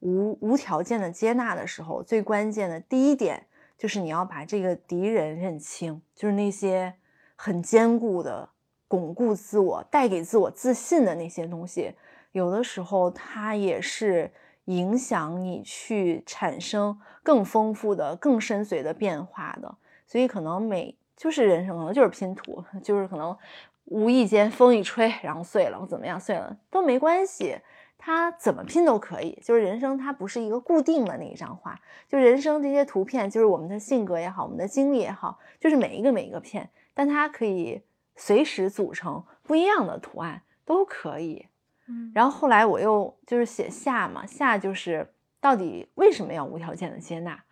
[0.00, 3.46] 无无条件的接纳的时候，最关键的第一点
[3.78, 6.94] 就是你要把这个敌人认清，就是那些
[7.36, 8.48] 很坚固的。
[8.88, 11.94] 巩固自我、带给自我自信的那些东西，
[12.32, 14.30] 有的时候它也是
[14.66, 19.78] 影响你去产生更丰富的、更深邃的变化的。
[20.06, 23.36] 所以，可能每就是人生，可能就是拼图，就是可能
[23.84, 27.56] 无意间风一吹，然后碎了，怎么样碎了都没关系，
[27.96, 29.38] 它怎么拼都可以。
[29.40, 37.82] 就是人生，它不是一个固定的那一张画，就人生这些图片，就是我们的性格也好，我们的经历也好，就是每一个每一个片，但它可以。
[38.14, 41.46] 随时组成不一样的图案都可以，
[41.88, 47.42] 嗯，然后后来我又就是写下嘛，下就是到底为什么要无条件的接纳？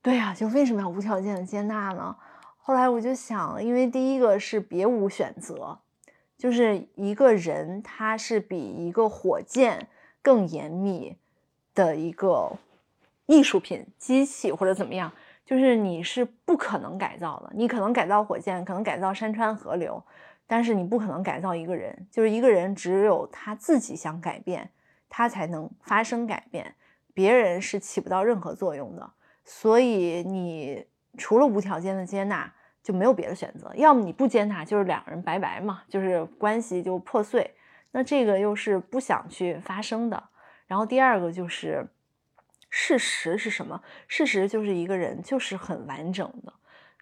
[0.00, 2.16] 对呀，就为什么要无条件的接纳呢？
[2.70, 5.76] 后来我就想，因为第一个是别无选择，
[6.38, 9.88] 就是一个人他是比一个火箭
[10.22, 11.16] 更严密
[11.74, 12.52] 的一个
[13.26, 15.10] 艺术品、机器或者怎么样。
[15.44, 20.00] 就是你是不可能改造的，你可能改造火箭，可能改造山川河流，
[20.46, 22.06] 但是你不可能改造一个人。
[22.08, 24.70] 就是一个人只有他自己想改变，
[25.08, 26.76] 他才能发生改变，
[27.12, 29.10] 别人是起不到任何作用的。
[29.44, 30.86] 所以你
[31.18, 33.72] 除了无条件的接纳，就没有别的选择。
[33.74, 37.54] 要么你不接纳，就是两个人拜拜嘛，就是关系就破碎。
[37.92, 40.22] 那这个又是不想去发生的。
[40.66, 41.86] 然后第二个就是。
[42.72, 43.82] 事实是什么？
[44.06, 46.52] 事实就是一个人就是很完整的，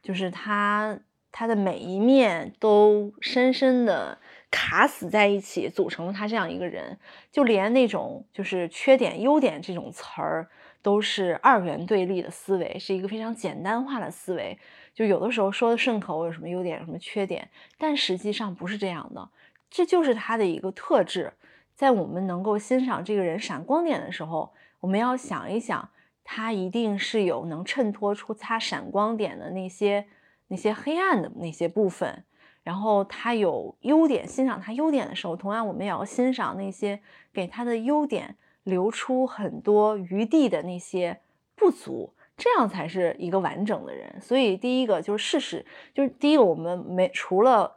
[0.00, 0.98] 就是他
[1.30, 4.16] 他的每一面都深深的
[4.51, 6.99] 卡死在一起，组成了他这样一个人。
[7.30, 10.49] 就连那种就是缺点、优点这种词儿，
[10.82, 14.59] 都是二元对立的思维，是一个非常简单化的思维。
[14.94, 19.28] 就有的时候说的顺口，有什么优点，有什么缺点，但实际上不是这样的。
[19.70, 21.32] 这就是他的一个特质。
[21.74, 24.53] 在我们能够欣赏这个人闪光点的时候。
[24.80, 25.90] 我们要想一想，
[26.22, 30.07] 他一定是有能衬托出他闪光点的那些
[30.46, 32.22] 那些黑暗的那些部分，
[32.68, 37.00] 然后他有优点，欣赏他优点的时候，同样我们也要欣赏那些
[37.32, 41.18] 给他的优点留出很多余地的那些
[41.56, 44.20] 不足，这样才是一个完整的人。
[44.20, 45.64] 所以第一个就是事实，
[45.94, 47.74] 就是第一个我们没除了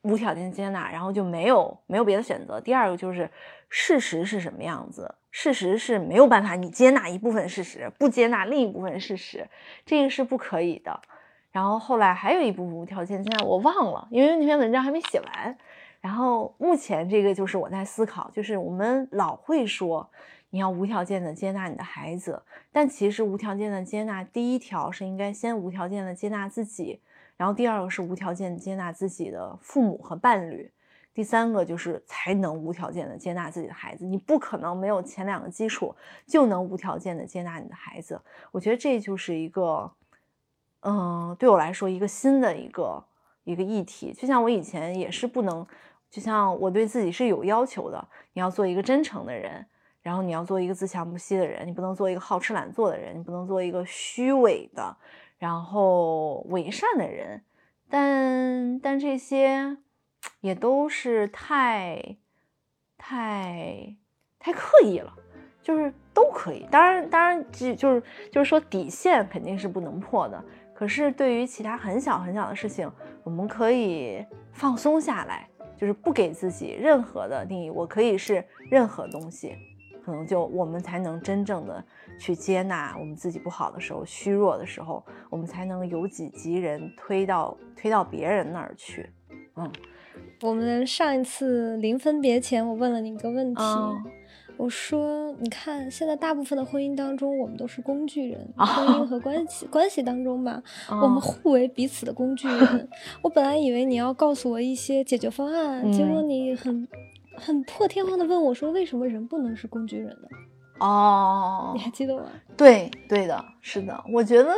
[0.00, 2.58] 无条件接纳，然后就没有没有别的选择。
[2.58, 3.30] 第二个就是
[3.68, 5.14] 事实是什么样子。
[5.30, 9.46] 事实是没有办法，你接纳一部分事实，不接纳另一部分事实，
[9.84, 10.98] 这个是不可以的。
[11.52, 15.56] 然后后来还有一部分无条件接纳，我忘了，因为那篇文章还没写完。
[16.00, 20.10] 然后目前这个就是我在思考，就是我们老会说
[20.50, 22.42] 你要无条件的接纳你的孩子，
[22.72, 27.00] 但其实无条件的接纳，第一条是应该先无条件的接纳自己，
[27.36, 30.68] 然后第二个是无条件接纳自己的父母和伴侣。
[31.14, 35.94] 第三个就是才能无条件的接纳自己的孩子，你不可能没有前两个基础
[36.26, 38.18] 就能无条件的接纳你的孩子。
[38.50, 39.92] 我觉得这就是一个，
[40.82, 43.04] 嗯，对我来说一个新的一个
[43.44, 44.12] 一个议题。
[44.12, 45.66] 就像我以前也是不能，
[46.10, 49.66] 就像我对自己是有要求的，你要做一个真诚的人，
[50.00, 54.96] 然后你要做一个自强不息的人，你不能做一个好吃懒做的人，你不能做一个虚伪的，
[55.38, 57.42] 然后伪善的人。
[57.88, 59.76] 但但这些。
[60.40, 62.16] 也都是太、
[62.96, 63.96] 太、
[64.38, 65.12] 太刻意了，
[65.60, 66.64] 就是都可以。
[66.70, 70.44] 当然，当然，就就是就是说，底线肯定是不能破的。
[70.74, 72.90] 可是，对于其他很小很小的事情，
[73.22, 77.70] 我们可以放松下来，就是不给自己任何的定义。
[77.70, 79.54] 我可以是任何东西，
[80.04, 81.84] 可能就我们才能真正的
[82.18, 89.08] 去接纳我们自己不好的时候、虚弱的时候，我们才能由己及人，推到推到别人那儿去。
[89.56, 89.70] 嗯。
[90.42, 93.62] 我们上一次临分别前，我问了你一个问题，
[94.62, 98.38] 我说：“你看，现在大部分的婚姻当中，我们都是工具人。
[98.56, 102.88] 婚姻和关系关系当中吧， 我们互为彼此的工具人。
[103.22, 106.86] 我本来以为你要告诉我一些解决方案，结果你很
[107.34, 110.28] 很破天荒的问我说：为什么人不能是工具人呢？
[110.78, 112.24] 哦你，还记得吗？
[112.56, 114.52] 对对的，是的，我觉得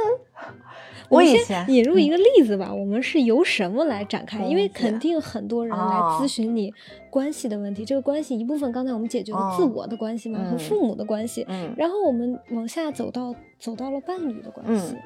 [1.09, 4.43] 我们先以前引入一个例子吧，我们是由什么来展开？
[4.45, 6.73] 因为肯定很多人来哦咨询你
[7.11, 14.97] 关系的问题，这个关系一部分刚才我们解决了自哦我的关系嘛，和嗯父母的关系，嗯然后我们往下走到走到了伴侣的关系。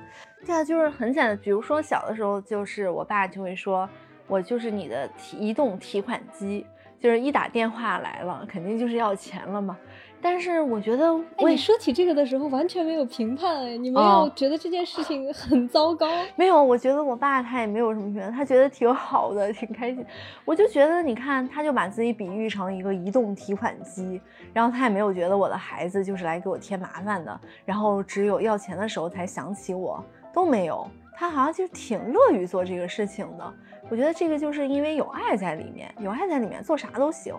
[0.47, 3.89] 对啊，就是很简单，比如说小的时候，就是我爸就会说，
[4.29, 6.65] 我就是你的提移动提款机，
[7.01, 9.77] 就是一打电话来了，肯定就是要钱了嘛。
[10.21, 11.07] 但是我觉得
[11.37, 16.07] 哎，我说起这个的时候，完全没有评判，哎，你没哦有觉得这件事情很糟糕？
[16.37, 20.05] 没有，我觉得我爸他也没有什么觉得，他觉得挺好的，挺开心。
[20.45, 24.21] 我就觉得，你看，他就把自己比喻成一个移动提款机，
[24.53, 30.87] 然后他也没有觉得我的孩子就是来给我添麻烦的，然后只有要钱的时候才想起我，都没有。
[31.15, 33.55] 他好像就挺乐于做这个事情的。
[33.89, 37.35] 我觉得这个就是因为有爱在里面，有爱在里面，做啥都行。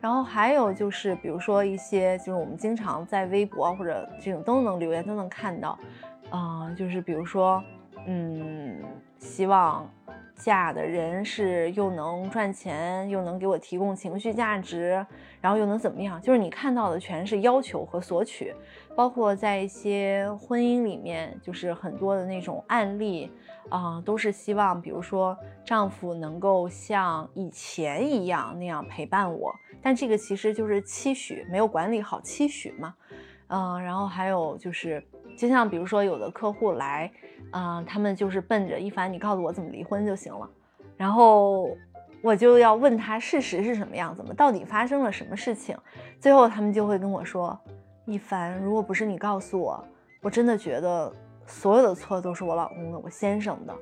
[0.00, 5.78] 然后还有就是，比如说一些，就是我们经常在微博或者这种都能留言都能看到，
[6.30, 7.62] 嗯、就是比如说，
[8.06, 8.80] 嗯，
[9.18, 9.90] 希望
[10.36, 15.04] 嫁的人是又能赚钱，又能给我提供情绪价值，
[15.40, 16.22] 然后又能怎么样？
[16.22, 18.54] 就是你看到的全是要求和索取，
[18.94, 23.32] 包括在一些婚姻里面，就是很多的那种案例。
[23.70, 32.94] 啊、都是希望，比如说丈夫能够像以前一样那样陪伴我，但这个其实就是期许，没有管理好期许嘛。
[33.48, 35.02] 嗯、然后还有就是，
[35.36, 37.10] 就像比如说有的客户来，
[37.52, 40.48] 嗯、他们就是奔着一凡，你告诉我怎么离婚就行了，
[40.96, 41.70] 然后
[42.22, 45.74] 我就要问他事实是什么样子嘛，到底发生了什么事情，
[46.20, 47.58] 最后他们就会跟我说，
[48.04, 49.82] 一凡，如果不是你告诉我，
[50.20, 51.10] 我真的觉得
[51.48, 53.74] 所有的错都是我老公的，我先生的。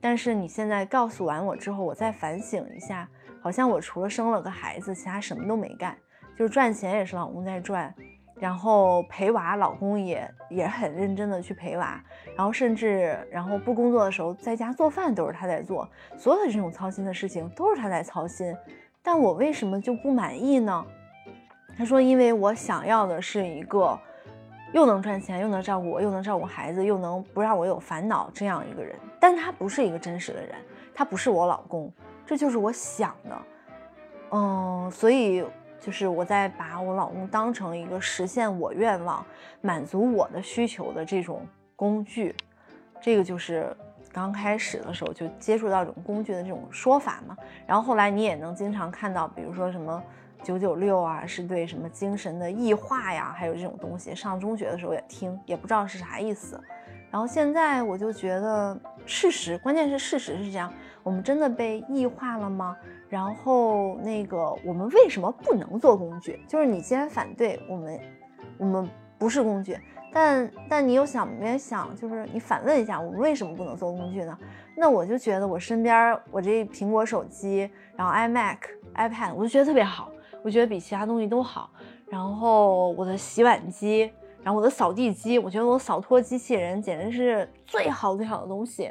[0.00, 3.06] 但是你现在告诉完我之后，我再反省一下，
[3.42, 5.96] 好像我除了生了个孩子，其他什么都没干，
[6.36, 7.94] 就是赚钱也是老公在赚，
[8.36, 12.02] 然后陪娃，老公也也很认真的去陪娃，
[12.34, 18.56] 然后甚至然后不工作的时候在家做饭都是他在做，所有的这种操心的事情都是他在操心，
[19.02, 20.82] 但我为什么就不满意呢？
[21.76, 23.98] 他说，因为我想要的是一个
[24.72, 28.94] 又能赚钱，又能照顾我，又能照顾孩子，又能不让我有烦恼这样一个人。
[29.18, 30.54] 但他不是一个真实的人，
[30.94, 31.92] 他不是我老公，
[32.24, 33.38] 这就是我想的。
[34.30, 35.44] 嗯，所以
[35.80, 39.24] 就是我在把我老公当成一个实现我愿望、
[39.60, 42.34] 满足我的需求的这种工具。
[43.00, 43.76] 这个就是
[44.12, 47.36] 刚开始的时候就接触到这种工具的这种说法嘛。
[47.66, 50.02] 然后后来你也能经常看到，比如说什么
[50.42, 54.14] 九九六啊，是对什么精神的异化呀，还有这种东西。
[54.14, 56.60] 上中学的时候也听，也不知道是啥意思。
[57.10, 60.72] 然后现在我就觉得事实，关键是事实是这样，
[61.02, 62.76] 我们真的被异化了吗？
[63.08, 66.40] 然后那个我们为什么不能做工具？
[66.46, 68.00] 就是你既然反对我们，
[68.56, 68.88] 我们
[69.18, 69.76] 不是工具，
[70.12, 74.38] 但但你又想没想，就是你反问一下，我们为什么不能做工具呢？
[74.76, 78.58] 那我就觉得我身边我这苹果手机，然后 iMac、
[78.94, 80.10] iPad，我就觉得特别好，
[80.42, 81.70] 我觉得比其他东西都好。
[82.08, 84.10] 然后我的洗碗机，
[84.42, 88.90] 然后我的扫地机，我觉得我扫拖机器人简直是最好最好的东西，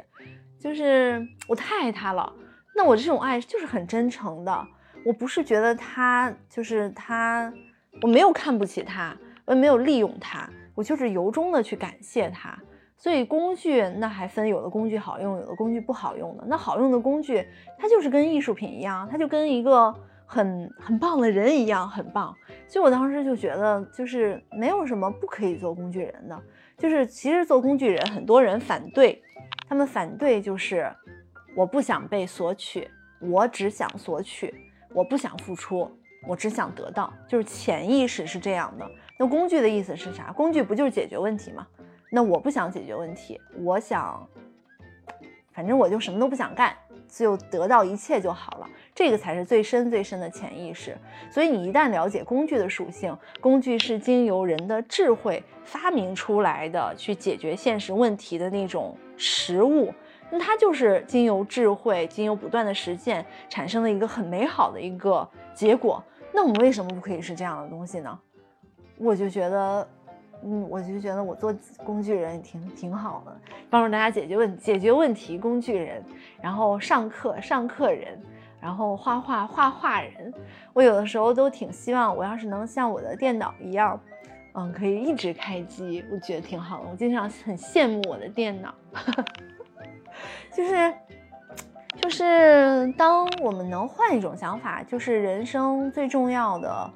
[0.58, 2.32] 就是我太爱它了。
[2.74, 4.66] 那我这种爱就是很真诚的，
[5.04, 7.52] 我不是觉得它就是它，
[8.00, 12.58] 我没有看不起它，我也没有利用它，我就是由衷的去感谢它。
[12.96, 16.44] 所以工具那还分有的工具好用，有的工具不好用的。
[16.46, 17.46] 那好用的工具，
[17.78, 19.94] 它就是跟艺术品一样，它就跟一个
[20.30, 22.32] 很很棒的人一样，很棒。
[22.68, 26.40] 所以我当时就觉得，就是没有什么不可以做工具人的。
[26.78, 29.20] 就是其实做工具人，很多人反对，
[29.68, 30.88] 他们反对就是
[31.56, 32.88] 我不想被索取，
[33.20, 34.54] 我只想索取，
[34.94, 35.90] 我不想付出，
[36.28, 38.88] 我只想得到，就是潜意识是这样的。
[39.18, 40.30] 那工具的意思是啥？
[40.32, 41.66] 工具不就是解决问题吗？
[42.08, 44.26] 那我不想解决问题，我想，
[45.52, 46.74] 反正我就什么都不想干，
[47.10, 48.68] 就得到一切就好了。
[48.94, 50.96] 这个才是最深最深的潜意识。
[51.30, 59.92] 所以你一旦了解工具的属性，工具是经由人的智慧发明出来的，去解决现实问题的那种实物。
[60.30, 66.02] 那它就是经由智慧，经由不断的实践，产生了一个很美好的一个结果。
[66.32, 68.16] 那我们为什么不可以是这样的东西呢？
[68.96, 69.88] 我就觉得，
[70.42, 73.36] 嗯，我就觉得我做工具人挺挺好的，
[73.68, 76.02] 帮助大家解决问解决问题，工具人，
[76.40, 78.18] 然后上课上课人，
[78.60, 80.32] 然后画画画画人。
[80.72, 84.00] 我有的时候都挺希望，我要是能像我的电脑一样，
[84.54, 86.90] 嗯，可以一直开机，我觉得挺好的。
[86.90, 88.74] 我经常很羡慕我的电脑。
[90.52, 90.92] 就是，
[92.00, 96.90] 就是当我们能换一种想法，就是人生最重要的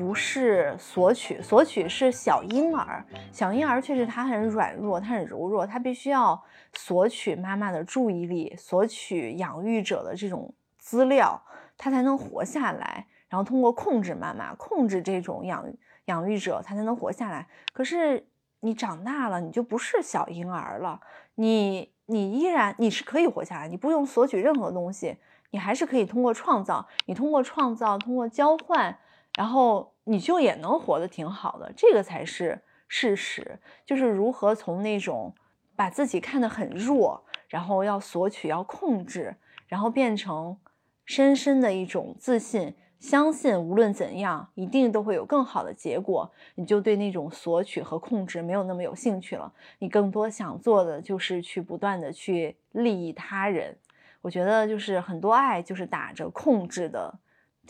[0.00, 6.42] 不是索取，索取是小婴儿，小婴儿确实他很软弱，他很柔弱，他必须要
[6.72, 11.38] 索取妈妈的注意力，索取养育者的这种资料，
[11.76, 13.06] 他才能活下来。
[13.28, 15.70] 然后通过控制妈妈，控制这种养
[16.06, 17.46] 养育者，他才能活下来。
[17.74, 18.26] 可是
[18.60, 20.98] 你长大了，你就不是小婴儿了，
[21.34, 25.18] 你你依然你是可以活下来，你不用索取任何东西，
[25.50, 28.96] 你还是可以通过创造，你通过创造，通过交换，
[29.36, 31.72] 然后你就也能活得挺好的。
[31.76, 35.34] 这个才是事实，就是如何从那种
[35.76, 40.58] 把自己看得很弱，然后要索取、要控制，然后变成
[41.04, 42.74] 深深的一种自信。
[42.98, 46.30] 相信无论怎样，一定都会有更好的结果。
[46.56, 49.50] 你就对那种索取和控制没有那么有兴趣了。
[49.78, 53.74] 你更多想做的就是去不断的去利益他人。
[54.20, 57.18] 我觉得就是很多爱就是打着控制的，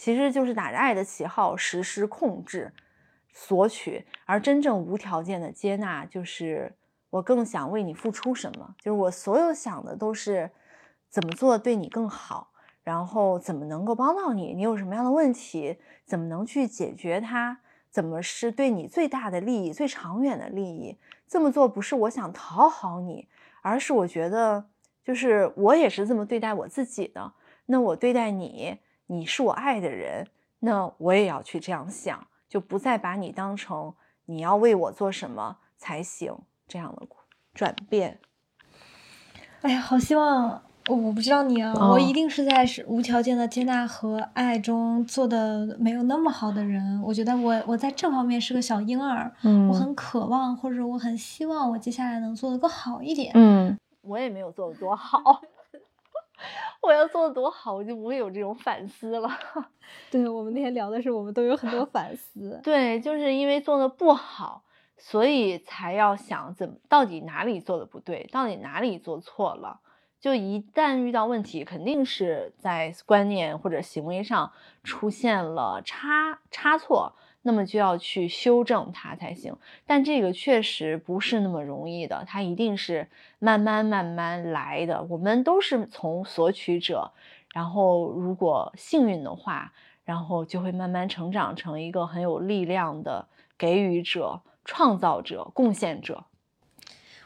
[0.00, 2.72] 其实就是打着爱的旗号实施控制、
[3.34, 4.06] 索取。
[4.24, 6.74] 而真正无条件的接纳，就是
[7.10, 10.52] 我更想为你付出什么，就是我所有想的都是
[11.10, 12.50] 怎么做对你更好。
[12.82, 14.54] 然后怎么能够帮到你？
[14.54, 15.76] 你有什么样的问题？
[16.06, 17.60] 怎么能去解决它？
[17.90, 20.96] 怎么是对你最大的利益、最长远的利益？
[21.28, 23.28] 这么做不是我想讨好你，
[23.60, 24.70] 而是我觉得，
[25.04, 27.34] 就是我也是这么对待我自己的。
[27.66, 28.78] 那我对待你，
[29.10, 30.28] 你是我爱的人，
[30.60, 33.92] 那我也要去这样想，就不再把你当成
[34.26, 36.32] 你要为我做什么才行
[36.68, 37.04] 这样的
[37.52, 38.20] 转变。
[39.62, 40.62] 哎呀，好希望。
[40.88, 47.00] 我我不知道你啊，我一定是在是无条件的接纳和爱中做的没有那么好的人。
[47.02, 53.30] 我觉得我我在这方面是个小婴儿，嗯，我很渴望或者我很希望我接下来能做的更好一点。
[53.34, 55.42] 嗯，我也没有做的多好，
[56.80, 59.28] 我要做的多好，我就不会有这种反思了。
[60.10, 62.60] 对我们那天聊的是，我们都有很多反思。
[62.62, 64.64] 对，就是因为做的不好，
[64.96, 69.80] 所以才要想怎么到底哪里做的不对，到底哪里做错了。
[70.20, 74.52] 就一旦遇到问题，肯定是在观念或者行为上
[74.84, 79.56] 出现了差差错，那么就要去修正它才行。
[79.86, 85.02] 但这个确实不是那么容易的，它一定是慢慢慢慢来的。
[85.04, 87.12] 我们都是从索取者，
[87.52, 89.72] 然后如果幸运的话，
[90.04, 96.24] 然后就会慢慢成长成一个很有力量的给予者、创造者、贡献者。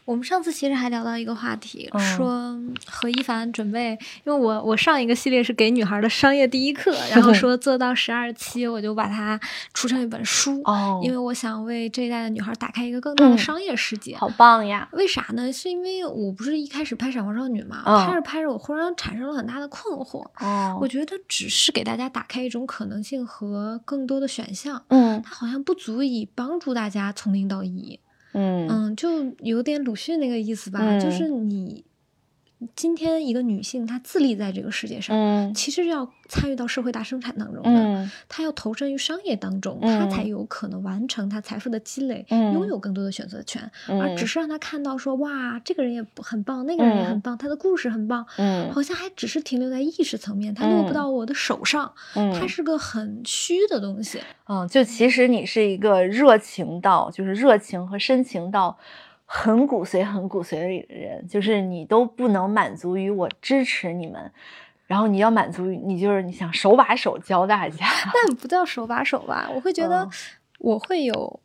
[0.05, 2.55] 我们上次其实还聊到一个话题，说
[2.87, 9.41] 何一凡准备，因为我我上一个系列是给女孩的商业第一课，然后 说做到十二期，我就把它
[9.73, 10.63] 出成一本书，
[11.03, 14.15] 因为我想为这一代的女孩打开一个更大的商业世界。
[14.17, 14.87] 好棒呀！
[14.93, 15.51] 为啥呢？
[15.51, 20.23] 是因为我不是一开始拍《闪光少女》嘛，拍着拍着，我忽然产生了很大的困惑。
[20.39, 27.99] 哦，我觉得只是给大家打开一种可能性和更多的选项，嗯，它好像不足以帮助大家从零到一。
[28.35, 31.85] 嗯嗯，就有点鲁迅那个意思吧，就是你。
[32.75, 43.71] 今天一个女性，她自立在这个世界上，其实要参与到社会大生产当中的，她要投身于商业当中，她才有可能完成她财富的积累，拥有更多的选择权。
[43.89, 48.27] 而只是让她看到说，哇，这个人也很棒，那个人也很棒，他的故事很棒，
[48.73, 54.21] 好像还只是停留在意识层面，他落不到我的手上，它是个很虚的东西。
[54.47, 58.79] 嗯，就其实你是一个热情到，就是热情和深情到。
[59.37, 64.31] 很骨髓、很骨髓里的人，就是你都不能满足于我支持你们，
[64.87, 67.85] 然后你要满足于你，就是你想手把手教大家。
[68.15, 69.51] 但不叫手把手吧？
[69.53, 70.09] 我会觉得
[70.61, 71.41] 我会有。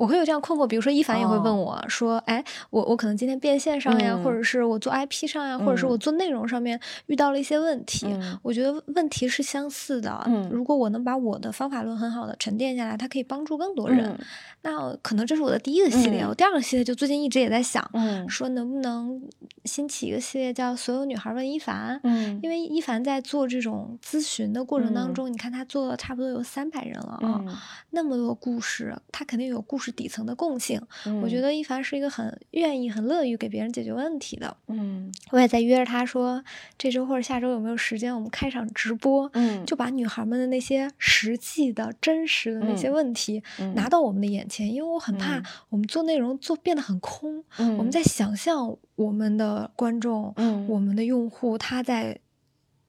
[0.00, 8.06] 我会有这样困惑，比如说一凡也会问我说：“哎，我我可能今天变现上呀，或者是我做 IP 上呀，或者是我做内容上面遇到了一些问题。
[8.40, 10.26] 我觉得问题是相似的。
[10.50, 14.18] 如果我能把我的方法论很好的沉淀下来，它可以帮助更多人。
[14.62, 16.22] 那可能这是我的第一个系列。
[16.22, 17.86] 我第二个系列就最近一直也在想，
[18.26, 19.20] 说能不能
[19.66, 21.96] 新起一个系列叫《所有女孩问一凡》。
[22.04, 27.44] 嗯因为一凡在做这种咨询的过程当中，你看他做了差不多有三百人了啊，
[27.90, 29.89] 那么多故事，他肯定有故事。
[29.90, 30.80] 底层的共性，
[31.22, 34.56] 我觉得一凡是一个很愿意、很乐于给别人解决问题的。
[34.68, 36.42] 嗯，我也在约着他说，
[36.78, 43.42] 这周或者下周有没有时间，我们开场直播，嗯，就把女孩们的那些实际的真实的那些问题
[43.74, 47.44] 拿到我们的眼前，因为我很怕我们做内容做变得很空。
[47.56, 50.34] 我们在想象我们的观众，
[50.68, 52.18] 我们的用户他在。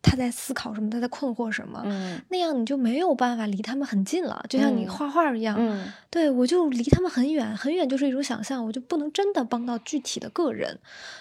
[0.02, 10.78] 他在思考什么，他在困惑什么，嗯那样你就没有办法离他们很近了，就像你嗯画画一样，嗯对我就离他们很远，很远就是一种想象，我就不能真的帮到具体的个人，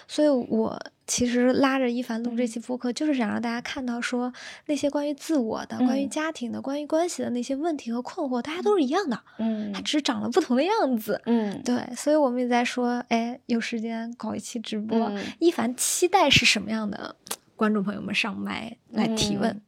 [0.07, 0.77] 所以我
[1.07, 4.33] 其实拉着一凡录这期播客，就是想让大家看到说
[4.65, 11.21] 那些关于自我的、关于嗯家庭的、关于关系的那些问题和困惑，大家都是一样的，嗯它只是长了不同的样子。
[11.25, 14.97] 嗯对，所以我们也在说，哎，有时间搞一期直播。
[15.09, 17.15] 嗯一凡期待是什么样的？
[17.61, 19.61] 观众朋友们上麦来提问。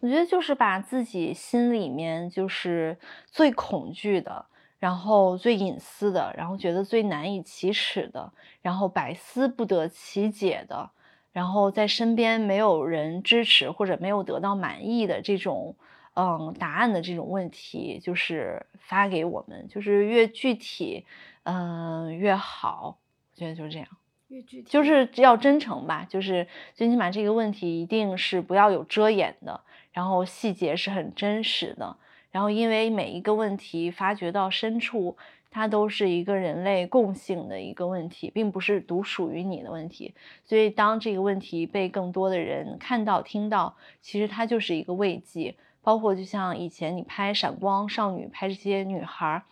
[0.00, 4.46] 我觉得就是把自己心里面就是最恐惧的，
[4.78, 8.32] 然后最隐私的，然后觉得最难以启齿的，
[8.62, 10.90] 然后百思不得其解的，
[11.32, 15.76] 然后在身边没有人支持或者没有得到满意的这种
[16.14, 21.04] 嗯答案的这种问题，就是发给我们，就是越具体
[21.42, 22.96] 嗯越好，
[23.34, 23.86] 我觉得就是这样。
[24.28, 29.60] 越具体就是要真诚吧，就是最起码这个问题一定是不要有遮掩的，
[29.92, 31.96] 然后细节是很真实的，
[32.30, 35.16] 然后因为每一个问题发掘到深处，
[35.50, 45.54] 它都是一个人类共性的一个问题，并不是独属于你的问题，所以当这个问题被更多的人看到、听到，其实它就是一个慰藉。
[45.82, 49.42] 包括就像以前你拍《闪光少女》，拍这些女孩儿，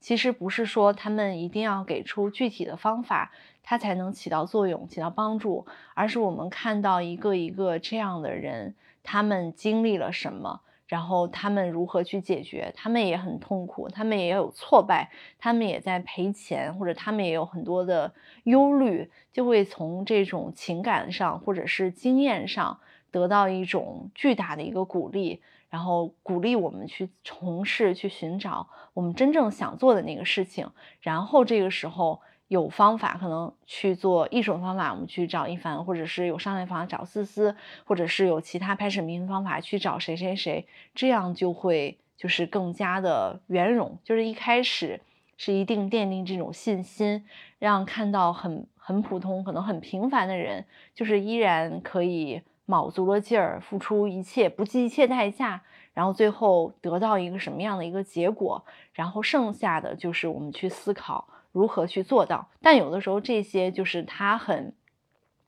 [0.00, 3.30] 其实不是说她们一定要给出具体的方法，
[3.62, 18.12] 它才能起到作用、起到帮助，而是我们看到一个一个这样的人，他们经历了什么，然后他们如何去解决，他们也很痛苦，他们也有挫败，他们也在赔钱，或者他们也有很多的
[18.44, 22.78] 忧虑，就会从这种情感上或者是经验上
[23.10, 25.40] 得到一种巨大的一个鼓励。
[25.70, 30.68] 然后鼓励我们去从事、去寻找我们真正想做的那个事情，
[31.00, 32.20] 然后这个时候
[32.52, 43.98] 有方法，可能去做一种方法，我们去找一凡，或者是有商业方法找思思，或者是有其他拍视频方法去找谁谁谁，这样就会就是更加的圆融。
[44.04, 45.00] 就是一开始
[45.38, 47.24] 是一定奠定这种信心，
[47.58, 52.42] 让看到很很普通、可能很平凡的人，就是依然可以。
[52.64, 55.60] 卯足了劲儿，付出一切，不计一切代价，
[55.94, 62.48] 然后最后得到一个什么样的一个结果，然后剩下的就是我们去思考如何去做到。
[62.60, 64.74] 但有的时候这些就是它很，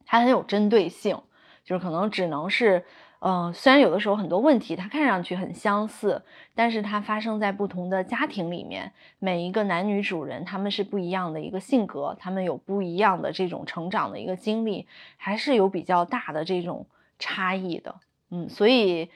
[0.07, 1.19] 它很有针对性，
[1.65, 2.85] 就是可能只能是，
[3.19, 6.23] 嗯、虽然有的时候很多问题它看上去很相似，
[6.55, 14.87] 但是它发生在不同的家庭里面，每一个男女主人他们是不一样的一个性格，他们有不一样的这种成长的一个经历，
[15.17, 16.87] 还是有比较大的这种。
[17.17, 17.95] 差异的，
[18.31, 19.09] 嗯，所以，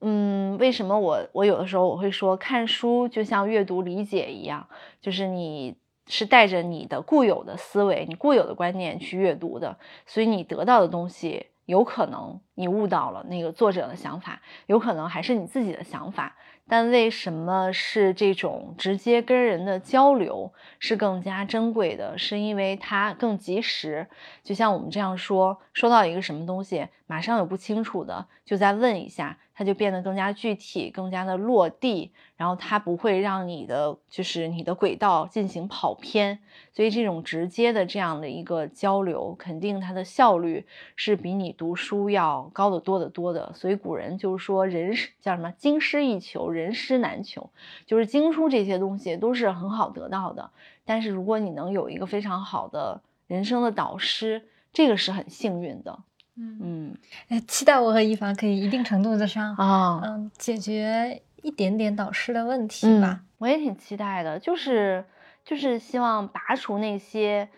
[0.00, 4.66] 嗯，为什么我我有的时候我会说看书就像阅读理解一样，
[5.00, 5.76] 就是你
[6.06, 9.76] 是带着你的固有的思维、你固有的观念去阅读的，
[10.06, 16.36] 所以你得到的东西有可能你悟到了那个作者的想法，有可能还是你自己的想法。
[16.66, 22.16] 但为什么是这种直接跟人的交流是更加珍贵的？
[22.16, 24.06] 是因为它更及时。
[24.42, 32.14] 就像我们这样说，说到一个什么东西，马上有不清楚的，就再问一下，它就变得更加具体，更加的落地。
[32.36, 36.38] 然后它不会让你的就是你的轨道进行跑偏。
[36.72, 40.66] 所以这种直接的这样的一个交流，肯定它的效率
[40.96, 43.52] 是比你读书要高得多得多的。
[43.54, 45.52] 所以古人就是说，人是叫什么？
[45.52, 47.50] 经师易求，人师难求。
[47.86, 50.50] 就是经书这些东西都是很好得到的，
[50.84, 55.96] 但是如果你能有一个非常好的人生的导师，这个是很幸运的。
[56.36, 63.20] 嗯嗯，哎，期待我和一凡可以一定程度的上啊，嗯，解决一点点导师的问题吧。
[63.20, 65.04] 嗯、我也挺期待的，就是
[65.44, 67.48] 就是希望拔除那些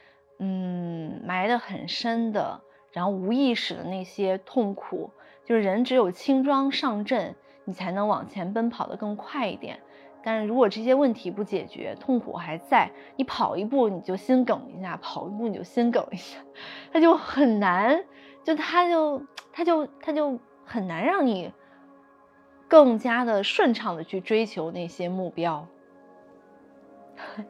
[0.41, 2.61] 嗯埋得很深的，
[2.93, 5.11] 然后无意识的那些痛苦。
[5.45, 9.79] 就是人只有轻装上阵，你才能往前奔跑得更快一点。
[10.25, 16.39] 但是如果这些问题不解决，痛苦还在，你跑一步你就心梗一下，跑一步你就心梗一下，
[16.93, 18.05] 它就很难，
[18.43, 19.23] 就它就
[19.53, 21.53] 它就它就很难让你
[22.69, 25.67] 更加的顺畅的去追求那些目标。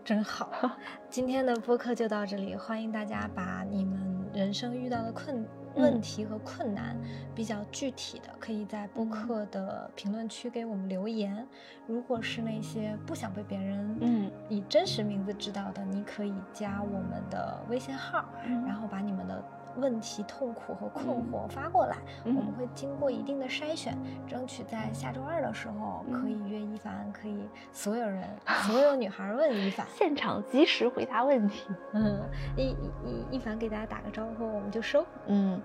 [0.05, 0.51] 真好，
[1.11, 5.45] 今天的播客就到这里，欢迎大家把你们人生遇到的困
[5.75, 6.97] 问题和困难
[7.35, 11.47] 比较具体的，可以在播客的评论区给我们留言。
[11.87, 19.45] 如果是那些不想被别人嗯以真实名字知道的，你可以加我们的微信号，然后把你们的
[19.79, 23.97] 问题、痛苦和困惑发过来，嗯我们会经过一定的筛选，
[24.27, 28.24] 争取在下周二的时候可以约一凡，可以所有人、
[28.66, 31.68] 所有女孩问一凡， 现场及时回答问题。
[31.93, 32.20] 嗯，
[32.57, 32.68] 一
[33.05, 35.05] 一一凡给大家打个招呼，我们就收。
[35.27, 35.61] 嗯，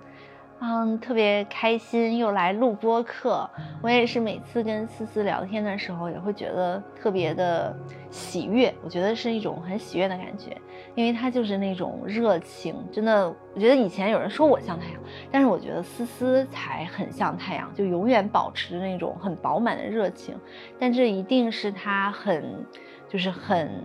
[0.64, 3.49] 嗯，特别开心又来录播课。
[3.82, 7.76] 我也是每次跟思思聊天的时候，也会觉得特别的
[8.12, 8.72] 喜悦。
[8.84, 10.55] 我觉得是一种很喜悦的感觉，
[10.93, 13.28] 因为他就是那种热情，真的。
[13.55, 15.01] 我觉得以前有人说我像太阳，
[15.32, 20.38] 但是我觉得思思才很像太阳，就永远保持那种很饱满的热情。
[20.78, 22.64] 但这一定是他很，
[23.09, 23.84] 就是很，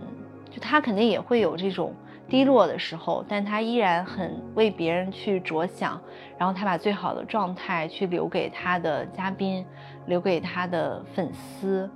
[0.51, 1.91] 就他肯定也会有这种。
[2.29, 5.99] 低落的时候，但他依然很为别人去着想，
[6.37, 9.65] 然后他把最好的状态去留给他的嘉宾，
[10.05, 11.89] 留给他的粉丝。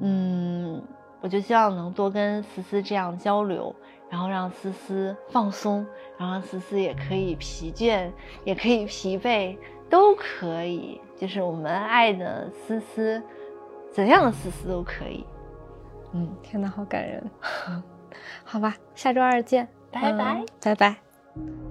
[0.00, 0.82] 嗯，
[1.20, 3.74] 我就希望能多跟思思这样交流，
[4.10, 5.86] 然后让思思放松，
[6.18, 8.10] 然后思思也可以疲倦，
[8.44, 9.56] 也可以疲惫，
[9.90, 11.00] 都可以。
[11.16, 13.22] 就是我们爱的思思，
[13.90, 15.24] 怎样的思思都可以。
[16.12, 17.30] 嗯，天哪，好感人。
[18.44, 21.65] 好吧，下周二见，拜拜，拜拜。